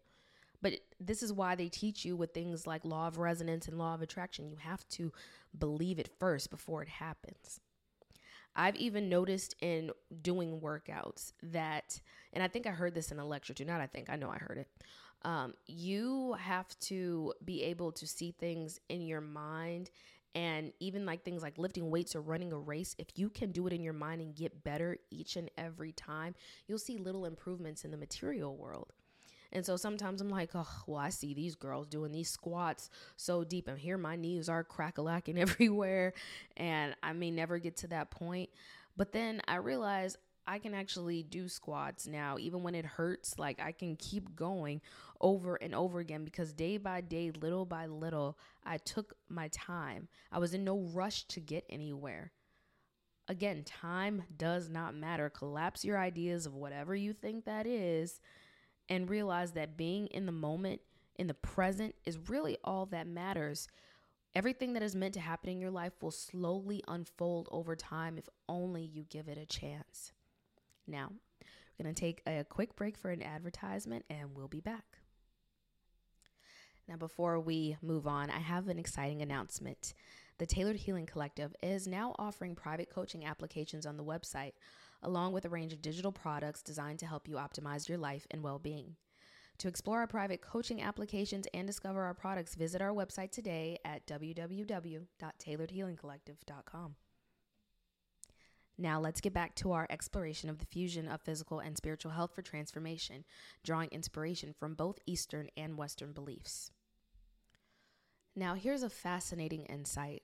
But 0.61 0.79
this 0.99 1.21
is 1.21 1.33
why 1.33 1.55
they 1.55 1.67
teach 1.67 2.05
you 2.05 2.15
with 2.15 2.33
things 2.33 2.65
like 2.65 2.85
law 2.85 3.07
of 3.07 3.17
resonance 3.17 3.67
and 3.67 3.77
law 3.77 3.93
of 3.93 4.01
attraction. 4.01 4.47
You 4.47 4.55
have 4.57 4.87
to 4.89 5.11
believe 5.59 5.99
it 5.99 6.09
first 6.19 6.49
before 6.49 6.81
it 6.81 6.87
happens. 6.87 7.59
I've 8.55 8.75
even 8.75 9.09
noticed 9.09 9.55
in 9.61 9.91
doing 10.21 10.61
workouts 10.61 11.33
that, 11.41 11.99
and 12.31 12.43
I 12.43 12.47
think 12.47 12.67
I 12.67 12.71
heard 12.71 12.93
this 12.93 13.11
in 13.11 13.19
a 13.19 13.25
lecture 13.25 13.53
too. 13.53 13.65
Not 13.65 13.81
I 13.81 13.87
think, 13.87 14.09
I 14.09 14.15
know 14.15 14.29
I 14.29 14.37
heard 14.37 14.59
it 14.59 14.67
um, 15.23 15.53
you 15.67 16.33
have 16.39 16.77
to 16.81 17.33
be 17.43 17.63
able 17.63 17.91
to 17.93 18.07
see 18.07 18.31
things 18.31 18.79
in 18.89 19.01
your 19.01 19.21
mind 19.21 19.89
And 20.35 20.73
even 20.79 21.05
like 21.05 21.23
things 21.23 21.43
like 21.43 21.57
lifting 21.59 21.91
weights 21.91 22.15
or 22.15 22.21
running 22.21 22.51
a 22.53 22.57
race, 22.57 22.95
if 22.97 23.07
you 23.15 23.29
can 23.29 23.51
do 23.51 23.67
it 23.67 23.73
in 23.73 23.83
your 23.83 23.93
mind 23.93 24.19
and 24.21 24.35
get 24.35 24.63
better 24.63 24.97
each 25.11 25.35
and 25.35 25.49
every 25.57 25.91
time, 25.91 26.33
you'll 26.67 26.79
see 26.79 26.97
little 26.97 27.25
improvements 27.25 27.85
in 27.85 27.91
the 27.91 27.97
material 27.97 28.55
world. 28.57 28.93
And 29.51 29.65
so 29.65 29.77
sometimes 29.77 30.21
I'm 30.21 30.29
like, 30.29 30.51
oh, 30.55 30.67
well, 30.87 30.97
I 30.99 31.09
see 31.09 31.33
these 31.33 31.55
girls 31.55 31.87
doing 31.87 32.11
these 32.11 32.29
squats 32.29 32.89
so 33.17 33.43
deep, 33.43 33.67
and 33.67 33.77
here 33.77 33.97
my 33.97 34.15
knees 34.15 34.49
are 34.49 34.63
crack 34.63 34.97
a 34.97 35.01
lacking 35.01 35.37
everywhere. 35.39 36.13
And 36.57 36.95
I 37.03 37.13
may 37.13 37.31
never 37.31 37.59
get 37.59 37.77
to 37.77 37.87
that 37.87 38.09
point. 38.11 38.49
But 38.97 39.11
then 39.11 39.41
I 39.47 39.55
realize 39.57 40.17
I 40.45 40.59
can 40.59 40.73
actually 40.73 41.23
do 41.23 41.47
squats 41.47 42.05
now, 42.07 42.37
even 42.37 42.63
when 42.63 42.75
it 42.75 42.85
hurts. 42.85 43.39
Like 43.39 43.61
I 43.61 43.71
can 43.71 43.95
keep 43.95 44.35
going 44.35 44.81
over 45.21 45.55
and 45.55 45.73
over 45.73 45.99
again 45.99 46.25
because 46.25 46.53
day 46.53 46.77
by 46.77 47.01
day, 47.01 47.31
little 47.31 47.65
by 47.65 47.85
little, 47.85 48.37
I 48.63 48.77
took 48.77 49.13
my 49.29 49.47
time. 49.49 50.07
I 50.31 50.39
was 50.39 50.53
in 50.53 50.63
no 50.63 50.79
rush 50.79 51.23
to 51.29 51.39
get 51.39 51.65
anywhere. 51.69 52.31
Again, 53.29 53.63
time 53.63 54.23
does 54.35 54.69
not 54.69 54.95
matter. 54.95 55.29
Collapse 55.29 55.85
your 55.85 55.97
ideas 55.97 56.45
of 56.45 56.55
whatever 56.55 56.93
you 56.93 57.13
think 57.13 57.45
that 57.45 57.65
is 57.65 58.19
and 58.89 59.09
realize 59.09 59.53
that 59.53 59.77
being 59.77 60.07
in 60.07 60.25
the 60.25 60.33
moment, 60.33 60.81
in 61.15 61.27
the 61.27 61.33
present, 61.33 61.95
is 62.05 62.29
really 62.29 62.57
all 62.65 62.85
that 62.87 63.07
matters. 63.07 63.69
Everything 64.35 64.73
that 64.73 64.83
is 64.83 64.95
meant 64.95 65.13
to 65.13 65.21
happen 65.21 65.49
in 65.51 65.59
your 65.59 65.71
life 65.71 65.93
will 66.01 66.11
slowly 66.11 66.83
unfold 66.87 67.47
over 67.51 67.77
time 67.77 68.17
if 68.17 68.27
only 68.49 68.83
you 68.83 69.03
give 69.03 69.29
it 69.29 69.37
a 69.37 69.45
chance. 69.45 70.11
Now, 70.87 71.11
we're 71.77 71.83
going 71.83 71.95
to 71.95 71.99
take 71.99 72.21
a 72.27 72.43
quick 72.43 72.75
break 72.75 72.97
for 72.97 73.11
an 73.11 73.23
advertisement 73.23 74.05
and 74.09 74.35
we'll 74.35 74.47
be 74.47 74.61
back. 74.61 74.85
Now, 76.87 76.97
before 76.97 77.39
we 77.39 77.77
move 77.81 78.07
on, 78.07 78.29
I 78.29 78.39
have 78.39 78.67
an 78.67 78.77
exciting 78.77 79.21
announcement. 79.21 79.93
The 80.37 80.45
Tailored 80.45 80.75
Healing 80.75 81.05
Collective 81.05 81.55
is 81.63 81.87
now 81.87 82.13
offering 82.19 82.55
private 82.55 82.89
coaching 82.89 83.25
applications 83.25 83.85
on 83.85 83.97
the 83.97 84.03
website, 84.03 84.51
along 85.01 85.31
with 85.31 85.45
a 85.45 85.49
range 85.49 85.71
of 85.71 85.81
digital 85.81 86.11
products 86.11 86.61
designed 86.61 86.99
to 86.99 87.05
help 87.05 87.25
you 87.27 87.35
optimize 87.35 87.87
your 87.87 87.97
life 87.97 88.27
and 88.31 88.43
well 88.43 88.59
being. 88.59 88.97
To 89.59 89.67
explore 89.67 89.99
our 89.99 90.07
private 90.07 90.41
coaching 90.41 90.81
applications 90.81 91.47
and 91.53 91.67
discover 91.67 92.01
our 92.03 92.15
products, 92.15 92.55
visit 92.55 92.81
our 92.81 92.91
website 92.91 93.31
today 93.31 93.77
at 93.85 94.05
www.tailoredhealingcollective.com. 94.07 96.95
Now, 98.77 98.99
let's 98.99 99.21
get 99.21 99.33
back 99.33 99.55
to 99.55 99.71
our 99.71 99.85
exploration 99.89 100.49
of 100.49 100.57
the 100.57 100.65
fusion 100.65 101.07
of 101.07 101.21
physical 101.21 101.59
and 101.59 101.77
spiritual 101.77 102.11
health 102.11 102.31
for 102.33 102.41
transformation, 102.41 103.23
drawing 103.63 103.89
inspiration 103.89 104.53
from 104.57 104.73
both 104.73 104.99
Eastern 105.05 105.49
and 105.55 105.77
Western 105.77 106.11
beliefs. 106.11 106.71
Now, 108.35 108.55
here's 108.55 108.81
a 108.81 108.89
fascinating 108.89 109.65
insight. 109.65 110.23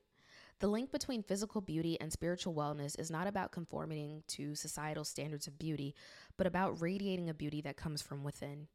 The 0.59 0.67
link 0.67 0.91
between 0.91 1.23
physical 1.23 1.61
beauty 1.61 1.97
and 2.01 2.11
spiritual 2.11 2.53
wellness 2.53 2.99
is 2.99 3.11
not 3.11 3.27
about 3.27 3.51
conforming 3.51 4.23
to 4.29 4.55
societal 4.55 5.05
standards 5.05 5.47
of 5.47 5.59
beauty, 5.59 5.95
but 6.35 6.47
about 6.47 6.81
radiating 6.81 7.29
a 7.29 7.33
beauty 7.33 7.61
that 7.61 7.77
comes 7.77 8.01
from 8.01 8.23
within. 8.23 8.67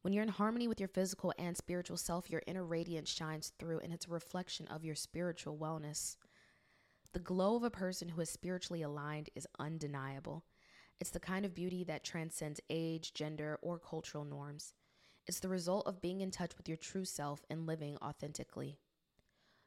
When 0.00 0.12
you're 0.12 0.22
in 0.22 0.28
harmony 0.28 0.68
with 0.68 0.80
your 0.80 0.88
physical 0.88 1.32
and 1.38 1.56
spiritual 1.56 1.96
self, 1.96 2.30
your 2.30 2.42
inner 2.46 2.64
radiance 2.64 3.10
shines 3.10 3.52
through 3.58 3.80
and 3.80 3.92
it's 3.92 4.06
a 4.06 4.10
reflection 4.10 4.66
of 4.68 4.84
your 4.84 4.94
spiritual 4.94 5.56
wellness. 5.58 6.16
The 7.14 7.20
glow 7.20 7.54
of 7.54 7.62
a 7.62 7.70
person 7.70 8.08
who 8.08 8.20
is 8.22 8.28
spiritually 8.28 8.82
aligned 8.82 9.30
is 9.36 9.46
undeniable. 9.60 10.44
It's 10.98 11.10
the 11.10 11.20
kind 11.20 11.46
of 11.46 11.54
beauty 11.54 11.84
that 11.84 12.02
transcends 12.02 12.60
age, 12.68 13.14
gender, 13.14 13.56
or 13.62 13.78
cultural 13.78 14.24
norms. 14.24 14.74
It's 15.28 15.38
the 15.38 15.48
result 15.48 15.86
of 15.86 16.02
being 16.02 16.22
in 16.22 16.32
touch 16.32 16.56
with 16.56 16.66
your 16.66 16.76
true 16.76 17.04
self 17.04 17.44
and 17.48 17.68
living 17.68 17.96
authentically. 18.02 18.80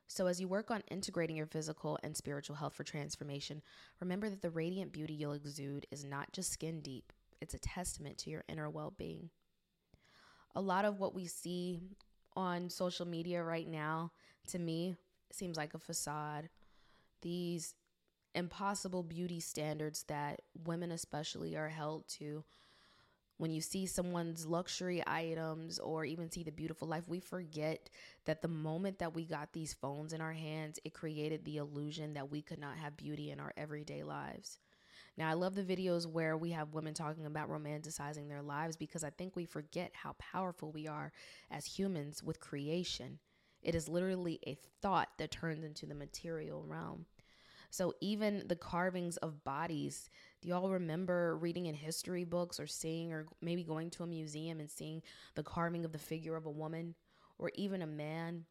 So, 0.08 0.28
as 0.28 0.42
you 0.42 0.50
work 0.50 0.70
on 0.70 0.84
integrating 0.92 1.38
your 1.38 1.46
physical 1.46 1.98
and 2.04 2.18
spiritual 2.18 2.58
health 2.58 2.74
for 2.74 2.84
transformation, 2.84 3.62
remember 4.02 4.30
that 4.30 4.42
the 4.42 4.50
radiant 4.50 4.92
beauty 4.92 5.14
you'll 5.14 5.32
exude 5.32 5.88
is 5.90 6.04
not 6.04 6.34
just 6.34 6.52
skin 6.52 6.82
deep, 6.82 7.14
it's 7.40 7.54
a 7.54 7.60
testament 7.60 8.18
to 8.20 8.30
your 8.30 8.44
inner 8.50 8.70
well 8.70 8.94
being. 8.98 9.30
A 10.54 10.60
lot 10.62 10.84
of 10.84 11.00
what 11.00 11.16
we 11.16 11.28
see 11.28 11.80
on 12.36 12.70
social 12.70 13.06
media 13.06 13.42
right 13.42 13.70
now, 13.70 14.12
to 14.48 14.60
me, 14.60 14.98
seems 15.32 15.56
like 15.56 15.74
a 15.74 15.80
facade 15.80 16.50
these 17.28 17.76
impossible 18.36 19.04
beauty 19.04 19.42
standards 19.42 20.04
that 20.04 20.44
women, 20.64 20.92
especially, 20.92 21.58
are 21.58 21.68
held 21.68 22.08
to. 22.08 22.46
When 23.38 23.52
you 23.52 23.60
see 23.60 23.86
someone's 23.86 24.48
luxury 24.48 25.04
items 25.06 25.78
or 25.78 26.06
even 26.06 26.32
see 26.32 26.44
the 26.44 26.52
beautiful 26.52 26.88
life, 26.88 27.04
we 27.10 27.20
forget 27.20 27.90
that 28.24 28.42
the 28.42 28.48
moment 28.48 29.00
that 29.00 29.14
we 29.14 29.26
got 29.26 29.52
these 29.52 29.74
phones 29.74 30.14
in 30.14 30.22
our 30.22 30.32
hands, 30.32 30.80
it 30.86 30.94
created 30.94 31.44
the 31.44 31.58
illusion 31.58 32.14
that 32.14 32.32
we 32.32 32.42
could 32.42 32.60
not 32.60 32.78
have 32.78 32.96
beauty 32.96 33.30
in 33.30 33.42
our 33.42 33.52
everyday 33.58 34.04
lives. 34.04 34.60
Now, 35.18 35.30
I 35.30 35.34
love 35.34 35.54
the 35.56 35.64
videos 35.64 36.06
where 36.08 36.38
we 36.38 36.52
have 36.52 36.74
women 36.74 36.94
talking 36.94 37.26
about 37.26 37.50
romanticizing 37.50 38.30
their 38.30 38.42
lives 38.42 38.78
because 38.78 39.04
I 39.04 39.10
think 39.10 39.36
we 39.36 39.46
forget 39.46 39.92
how 39.94 40.14
powerful 40.14 40.72
we 40.72 40.88
are 40.88 41.12
as 41.52 41.66
humans 41.66 42.24
with 42.24 42.40
creation. 42.40 43.20
It 43.62 43.76
is 43.76 43.90
literally 43.90 44.40
a 44.48 44.58
thought 44.82 45.10
that 45.18 45.32
turns 45.32 45.66
into 45.66 45.86
the 45.86 45.96
material 45.96 46.64
realm. 46.66 47.06
So 47.78 47.94
even 48.02 48.42
the 48.48 48.56
carvings 48.56 49.18
of 49.18 49.44
bodies, 49.44 50.10
do 50.42 50.50
y'all 50.50 50.68
remember 50.68 51.38
reading 51.38 51.68
in 51.68 51.76
history 51.76 52.24
books 52.24 52.60
or 52.60 52.66
seeing 52.66 53.14
or 53.14 53.28
maybe 53.40 53.64
going 53.64 53.92
to 53.92 54.04
a 54.04 54.08
museum 54.08 54.60
and 54.60 54.68
seeing 54.68 55.04
the 55.36 55.44
carving 55.44 55.86
of 55.86 55.92
the 55.92 56.00
figure 56.00 56.36
of 56.36 56.48
a 56.48 56.52
woman 56.52 56.96
or 57.38 57.52
even 57.54 57.84
a 57.84 57.88
man? 57.88 58.46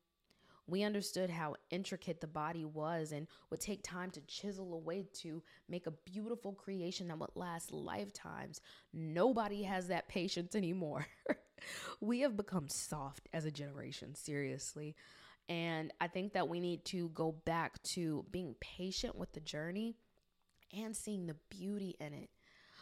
We 0.68 0.84
understood 0.84 1.28
how 1.28 1.56
intricate 1.70 2.20
the 2.20 2.28
body 2.28 2.64
was 2.64 3.10
and 3.10 3.26
would 3.50 3.58
take 3.58 3.82
time 3.82 4.12
to 4.12 4.20
chisel 4.28 4.74
away 4.74 5.08
to 5.14 5.42
make 5.68 5.88
a 5.88 5.94
beautiful 6.04 6.52
creation 6.52 7.08
that 7.08 7.18
would 7.18 7.34
last 7.34 7.72
lifetimes. 7.72 8.60
Nobody 8.92 9.64
has 9.64 9.88
that 9.88 10.06
patience 10.06 10.54
anymore. 10.54 11.04
we 12.00 12.20
have 12.20 12.36
become 12.36 12.68
soft 12.68 13.28
as 13.32 13.44
a 13.44 13.50
generation, 13.50 14.14
seriously. 14.14 14.94
And 15.48 15.92
I 16.00 16.08
think 16.08 16.32
that 16.32 16.48
we 16.48 16.58
need 16.58 16.84
to 16.86 17.08
go 17.10 17.32
back 17.44 17.80
to 17.94 18.24
being 18.30 18.54
patient 18.60 19.16
with 19.16 19.32
the 19.32 19.40
journey 19.40 19.94
and 20.76 20.96
seeing 20.96 21.26
the 21.26 21.36
beauty 21.50 21.94
in 22.00 22.12
it. 22.12 22.30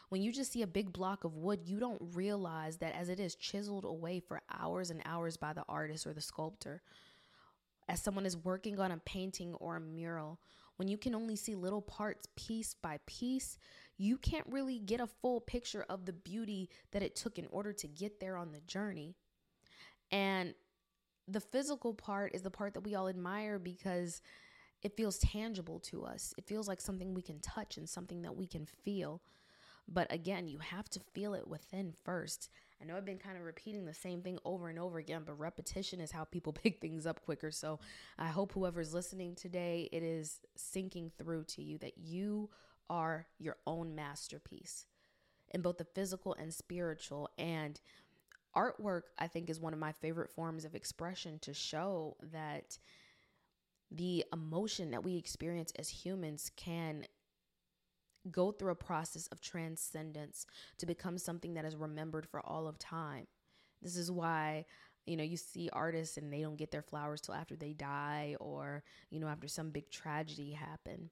When 0.08 0.22
you 0.22 0.32
just 0.32 0.52
see 0.52 0.62
a 0.62 0.66
big 0.66 0.92
block 0.92 1.24
of 1.24 1.36
wood, 1.36 1.60
you 1.64 1.78
don't 1.78 2.00
realize 2.14 2.78
that 2.78 2.94
as 2.94 3.08
it 3.08 3.20
is 3.20 3.34
chiseled 3.34 3.84
away 3.84 4.20
for 4.20 4.42
hours 4.50 4.90
and 4.90 5.02
hours 5.04 5.36
by 5.36 5.52
the 5.52 5.64
artist 5.68 6.06
or 6.06 6.12
the 6.12 6.20
sculptor, 6.20 6.82
as 7.88 8.02
someone 8.02 8.24
is 8.24 8.36
working 8.36 8.80
on 8.80 8.92
a 8.92 8.98
painting 8.98 9.54
or 9.54 9.76
a 9.76 9.80
mural, 9.80 10.40
when 10.76 10.88
you 10.88 10.96
can 10.96 11.14
only 11.14 11.36
see 11.36 11.54
little 11.54 11.82
parts 11.82 12.28
piece 12.36 12.74
by 12.74 12.98
piece, 13.06 13.58
you 13.96 14.16
can't 14.16 14.46
really 14.48 14.78
get 14.78 15.00
a 15.00 15.06
full 15.06 15.40
picture 15.40 15.84
of 15.88 16.04
the 16.04 16.12
beauty 16.12 16.70
that 16.92 17.02
it 17.02 17.14
took 17.14 17.38
in 17.38 17.46
order 17.50 17.72
to 17.72 17.86
get 17.86 18.20
there 18.20 18.36
on 18.36 18.52
the 18.52 18.60
journey. 18.60 19.14
And 20.10 20.54
the 21.28 21.40
physical 21.40 21.94
part 21.94 22.34
is 22.34 22.42
the 22.42 22.50
part 22.50 22.74
that 22.74 22.82
we 22.84 22.94
all 22.94 23.08
admire 23.08 23.58
because 23.58 24.20
it 24.82 24.96
feels 24.96 25.18
tangible 25.18 25.80
to 25.80 26.04
us. 26.04 26.34
It 26.36 26.46
feels 26.46 26.68
like 26.68 26.80
something 26.80 27.14
we 27.14 27.22
can 27.22 27.40
touch 27.40 27.78
and 27.78 27.88
something 27.88 28.22
that 28.22 28.36
we 28.36 28.46
can 28.46 28.66
feel. 28.66 29.22
But 29.88 30.12
again, 30.12 30.48
you 30.48 30.58
have 30.58 30.88
to 30.90 31.00
feel 31.12 31.34
it 31.34 31.48
within 31.48 31.92
first. 32.04 32.50
I 32.80 32.84
know 32.84 32.96
I've 32.96 33.04
been 33.04 33.18
kind 33.18 33.36
of 33.36 33.44
repeating 33.44 33.84
the 33.84 33.94
same 33.94 34.22
thing 34.22 34.38
over 34.44 34.68
and 34.68 34.78
over 34.78 34.98
again, 34.98 35.22
but 35.24 35.38
repetition 35.38 36.00
is 36.00 36.10
how 36.10 36.24
people 36.24 36.52
pick 36.62 36.80
things 36.80 37.06
up 37.06 37.24
quicker. 37.24 37.50
So 37.50 37.80
I 38.18 38.26
hope 38.26 38.52
whoever's 38.52 38.94
listening 38.94 39.34
today, 39.34 39.88
it 39.92 40.02
is 40.02 40.40
sinking 40.56 41.12
through 41.18 41.44
to 41.44 41.62
you 41.62 41.78
that 41.78 41.98
you 41.98 42.50
are 42.90 43.26
your 43.38 43.56
own 43.66 43.94
masterpiece 43.94 44.86
in 45.52 45.62
both 45.62 45.78
the 45.78 45.84
physical 45.84 46.34
and 46.38 46.52
spiritual. 46.52 47.30
And 47.38 47.80
artwork, 48.56 49.02
I 49.18 49.26
think, 49.26 49.50
is 49.50 49.60
one 49.60 49.72
of 49.72 49.78
my 49.78 49.92
favorite 49.92 50.30
forms 50.30 50.64
of 50.64 50.74
expression 50.74 51.38
to 51.40 51.54
show 51.54 52.16
that 52.32 52.78
the 53.90 54.24
emotion 54.32 54.90
that 54.90 55.04
we 55.04 55.16
experience 55.16 55.72
as 55.78 55.88
humans 55.88 56.50
can 56.56 57.06
go 58.30 58.50
through 58.50 58.72
a 58.72 58.76
process 58.76 59.26
of 59.28 59.40
transcendence 59.40 60.46
to 60.78 60.86
become 60.86 61.18
something 61.18 61.54
that 61.54 61.64
is 61.64 61.76
remembered 61.76 62.26
for 62.26 62.40
all 62.40 62.66
of 62.66 62.78
time. 62.78 63.26
This 63.82 63.96
is 63.96 64.10
why 64.10 64.64
you 65.06 65.16
know 65.16 65.24
you 65.24 65.36
see 65.36 65.68
artists 65.72 66.16
and 66.16 66.32
they 66.32 66.40
don't 66.40 66.56
get 66.56 66.70
their 66.70 66.82
flowers 66.82 67.20
till 67.20 67.34
after 67.34 67.56
they 67.56 67.72
die 67.72 68.36
or 68.40 68.82
you 69.10 69.20
know 69.20 69.28
after 69.28 69.48
some 69.48 69.70
big 69.70 69.90
tragedy 69.90 70.52
happened 70.52 71.10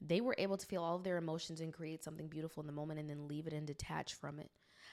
they 0.00 0.20
were 0.20 0.34
able 0.38 0.56
to 0.56 0.66
feel 0.66 0.82
all 0.82 0.96
of 0.96 1.04
their 1.04 1.16
emotions 1.16 1.60
and 1.60 1.72
create 1.72 2.04
something 2.04 2.28
beautiful 2.28 2.60
in 2.60 2.66
the 2.66 2.72
moment 2.72 3.00
and 3.00 3.08
then 3.08 3.26
leave 3.26 3.46
it 3.46 3.52
and 3.52 3.66
detach 3.66 4.14
from 4.14 4.38
it 4.38 4.50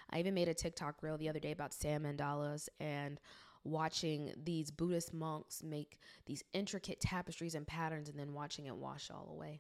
I 0.10 0.20
even 0.20 0.34
made 0.34 0.48
a 0.48 0.54
TikTok 0.54 1.02
reel 1.02 1.18
the 1.18 1.30
other 1.30 1.39
day 1.39 1.52
about 1.52 1.74
sand 1.74 2.06
mandalas 2.06 2.70
and 2.80 3.20
watching 3.63 4.32
these 4.44 4.72
Buddhist 4.72 5.13
monks 5.13 5.63
make 5.63 6.00
these 6.26 6.44
intricate 6.54 7.02
tapestries 7.02 7.56
and 7.56 7.65
patterns 7.65 8.10
and 8.10 8.18
then 8.18 8.34
watching 8.34 8.68
it 8.68 8.76
wash 8.76 9.10
all 9.10 9.30
away. 9.32 9.60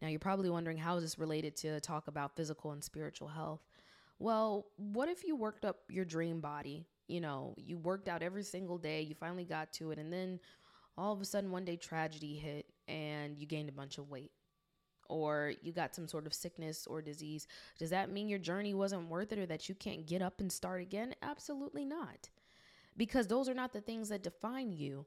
Now, 0.00 0.08
you're 0.08 0.20
probably 0.20 0.50
wondering 0.50 0.76
how 0.76 0.96
is 0.96 1.02
this 1.02 1.18
related 1.18 1.56
to 1.58 1.80
talk 1.80 2.08
about 2.08 2.36
physical 2.36 2.72
and 2.72 2.82
spiritual 2.82 3.28
health? 3.28 3.60
Well, 4.18 4.66
what 4.76 5.08
if 5.08 5.24
you 5.24 5.34
worked 5.34 5.64
up 5.64 5.78
your 5.88 6.04
dream 6.04 6.40
body? 6.40 6.86
You 7.08 7.20
know, 7.20 7.54
you 7.56 7.78
worked 7.78 8.08
out 8.08 8.22
every 8.22 8.42
single 8.42 8.78
day, 8.78 9.02
you 9.02 9.14
finally 9.14 9.44
got 9.44 9.72
to 9.74 9.90
it, 9.90 9.98
and 9.98 10.12
then 10.12 10.38
all 10.98 11.12
of 11.12 11.20
a 11.20 11.24
sudden 11.24 11.50
one 11.50 11.64
day 11.64 11.76
tragedy 11.76 12.34
hit 12.34 12.66
and 12.86 13.38
you 13.38 13.46
gained 13.46 13.68
a 13.68 13.72
bunch 13.72 13.98
of 13.98 14.10
weight 14.10 14.30
or 15.12 15.52
you 15.62 15.72
got 15.72 15.94
some 15.94 16.08
sort 16.08 16.26
of 16.26 16.32
sickness 16.32 16.86
or 16.86 17.02
disease, 17.02 17.46
does 17.78 17.90
that 17.90 18.10
mean 18.10 18.28
your 18.28 18.38
journey 18.38 18.72
wasn't 18.72 19.08
worth 19.08 19.32
it 19.32 19.38
or 19.38 19.46
that 19.46 19.68
you 19.68 19.74
can't 19.74 20.06
get 20.06 20.22
up 20.22 20.40
and 20.40 20.50
start 20.50 20.80
again? 20.80 21.14
Absolutely 21.22 21.84
not. 21.84 22.30
Because 22.96 23.26
those 23.26 23.48
are 23.48 23.54
not 23.54 23.72
the 23.72 23.80
things 23.80 24.08
that 24.08 24.22
define 24.22 24.72
you. 24.72 25.04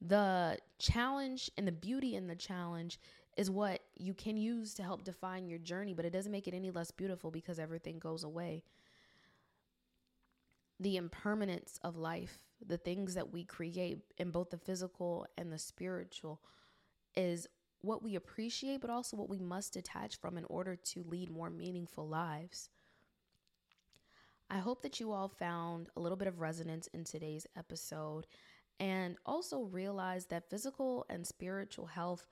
The 0.00 0.58
challenge 0.78 1.50
and 1.56 1.66
the 1.66 1.72
beauty 1.72 2.16
in 2.16 2.26
the 2.26 2.36
challenge 2.36 2.98
is 3.36 3.50
what 3.50 3.80
you 3.96 4.14
can 4.14 4.36
use 4.36 4.74
to 4.74 4.82
help 4.82 5.04
define 5.04 5.46
your 5.46 5.60
journey, 5.60 5.94
but 5.94 6.04
it 6.04 6.12
doesn't 6.12 6.32
make 6.32 6.48
it 6.48 6.54
any 6.54 6.70
less 6.70 6.90
beautiful 6.90 7.30
because 7.30 7.60
everything 7.60 7.98
goes 8.00 8.24
away. 8.24 8.64
The 10.80 10.96
impermanence 10.96 11.78
of 11.84 11.96
life, 11.96 12.38
the 12.64 12.76
things 12.76 13.14
that 13.14 13.32
we 13.32 13.44
create 13.44 14.00
in 14.18 14.32
both 14.32 14.50
the 14.50 14.58
physical 14.58 15.26
and 15.36 15.52
the 15.52 15.58
spiritual, 15.58 16.40
is 17.16 17.48
what 17.80 18.02
we 18.02 18.14
appreciate, 18.14 18.80
but 18.80 18.90
also 18.90 19.16
what 19.16 19.28
we 19.28 19.38
must 19.38 19.72
detach 19.72 20.16
from 20.16 20.36
in 20.36 20.44
order 20.44 20.76
to 20.76 21.04
lead 21.04 21.30
more 21.30 21.50
meaningful 21.50 22.08
lives. 22.08 22.68
I 24.50 24.58
hope 24.58 24.82
that 24.82 24.98
you 24.98 25.12
all 25.12 25.28
found 25.28 25.88
a 25.96 26.00
little 26.00 26.16
bit 26.16 26.28
of 26.28 26.40
resonance 26.40 26.86
in 26.88 27.04
today's 27.04 27.46
episode 27.56 28.26
and 28.80 29.16
also 29.26 29.62
realize 29.62 30.26
that 30.26 30.48
physical 30.48 31.04
and 31.10 31.26
spiritual 31.26 31.86
health 31.86 32.26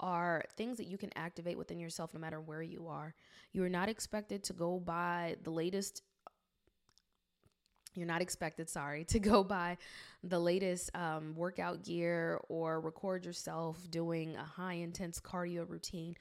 are 0.00 0.44
things 0.56 0.78
that 0.78 0.86
you 0.86 0.96
can 0.96 1.10
activate 1.16 1.58
within 1.58 1.78
yourself 1.78 2.14
no 2.14 2.20
matter 2.20 2.40
where 2.40 2.62
you 2.62 2.86
are. 2.86 3.14
You 3.52 3.64
are 3.64 3.68
not 3.68 3.88
expected 3.88 4.44
to 4.44 4.52
go 4.52 4.78
by 4.78 5.36
the 5.42 5.50
latest 5.50 6.02
you're 7.94 8.06
not 8.06 8.22
expected, 8.22 8.68
sorry, 8.68 9.04
to 9.08 9.18
go 9.18 9.44
buy 9.44 9.76
the 10.22 10.38
latest 10.38 10.90
um, 10.94 11.34
workout 11.34 11.84
gear 11.84 12.40
or 12.48 12.80
record 12.80 13.24
yourself 13.24 13.78
doing 13.90 14.36
a 14.36 14.44
high 14.44 14.74
intense 14.74 15.20
cardio 15.20 15.68
routine. 15.68 16.16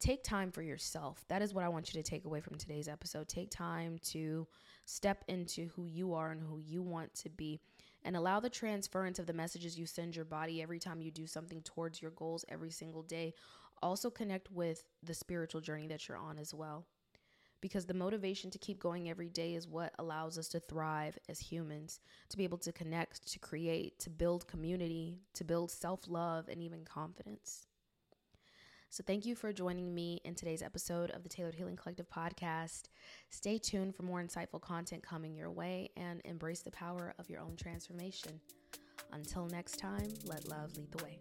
Take 0.00 0.24
time 0.24 0.50
for 0.50 0.62
yourself. 0.62 1.24
That 1.28 1.42
is 1.42 1.54
what 1.54 1.64
I 1.64 1.68
want 1.68 1.94
you 1.94 2.02
to 2.02 2.08
take 2.08 2.24
away 2.24 2.40
from 2.40 2.56
today's 2.56 2.88
episode. 2.88 3.28
Take 3.28 3.50
time 3.50 3.98
to 4.10 4.48
step 4.84 5.24
into 5.28 5.68
who 5.76 5.86
you 5.86 6.14
are 6.14 6.32
and 6.32 6.42
who 6.42 6.58
you 6.58 6.82
want 6.82 7.14
to 7.14 7.30
be 7.30 7.60
and 8.04 8.16
allow 8.16 8.40
the 8.40 8.50
transference 8.50 9.20
of 9.20 9.26
the 9.26 9.32
messages 9.32 9.78
you 9.78 9.86
send 9.86 10.16
your 10.16 10.24
body 10.24 10.60
every 10.60 10.80
time 10.80 11.00
you 11.00 11.12
do 11.12 11.26
something 11.26 11.62
towards 11.62 12.02
your 12.02 12.10
goals 12.12 12.44
every 12.48 12.70
single 12.70 13.02
day. 13.02 13.32
Also, 13.80 14.10
connect 14.10 14.50
with 14.50 14.82
the 15.04 15.14
spiritual 15.14 15.60
journey 15.60 15.86
that 15.86 16.08
you're 16.08 16.18
on 16.18 16.36
as 16.38 16.52
well 16.52 16.84
because 17.62 17.86
the 17.86 17.94
motivation 17.94 18.50
to 18.50 18.58
keep 18.58 18.78
going 18.78 19.08
every 19.08 19.30
day 19.30 19.54
is 19.54 19.66
what 19.66 19.94
allows 19.98 20.36
us 20.36 20.48
to 20.48 20.60
thrive 20.60 21.16
as 21.30 21.38
humans, 21.38 22.00
to 22.28 22.36
be 22.36 22.44
able 22.44 22.58
to 22.58 22.72
connect, 22.72 23.26
to 23.32 23.38
create, 23.38 23.98
to 24.00 24.10
build 24.10 24.46
community, 24.46 25.20
to 25.32 25.44
build 25.44 25.70
self 25.70 26.06
love, 26.08 26.48
and 26.48 26.60
even 26.60 26.84
confidence. 26.84 27.68
So, 28.90 29.02
thank 29.06 29.24
you 29.24 29.34
for 29.34 29.54
joining 29.54 29.94
me 29.94 30.20
in 30.24 30.34
today's 30.34 30.60
episode 30.60 31.12
of 31.12 31.22
the 31.22 31.28
Tailored 31.30 31.54
Healing 31.54 31.76
Collective 31.76 32.10
podcast. 32.10 32.88
Stay 33.30 33.56
tuned 33.56 33.94
for 33.94 34.02
more 34.02 34.22
insightful 34.22 34.60
content 34.60 35.02
coming 35.02 35.34
your 35.34 35.50
way 35.50 35.88
and 35.96 36.20
embrace 36.26 36.60
the 36.60 36.72
power 36.72 37.14
of 37.18 37.30
your 37.30 37.40
own 37.40 37.56
transformation. 37.56 38.38
Until 39.12 39.46
next 39.46 39.78
time, 39.78 40.08
let 40.26 40.48
love 40.48 40.76
lead 40.76 40.90
the 40.90 41.04
way. 41.04 41.18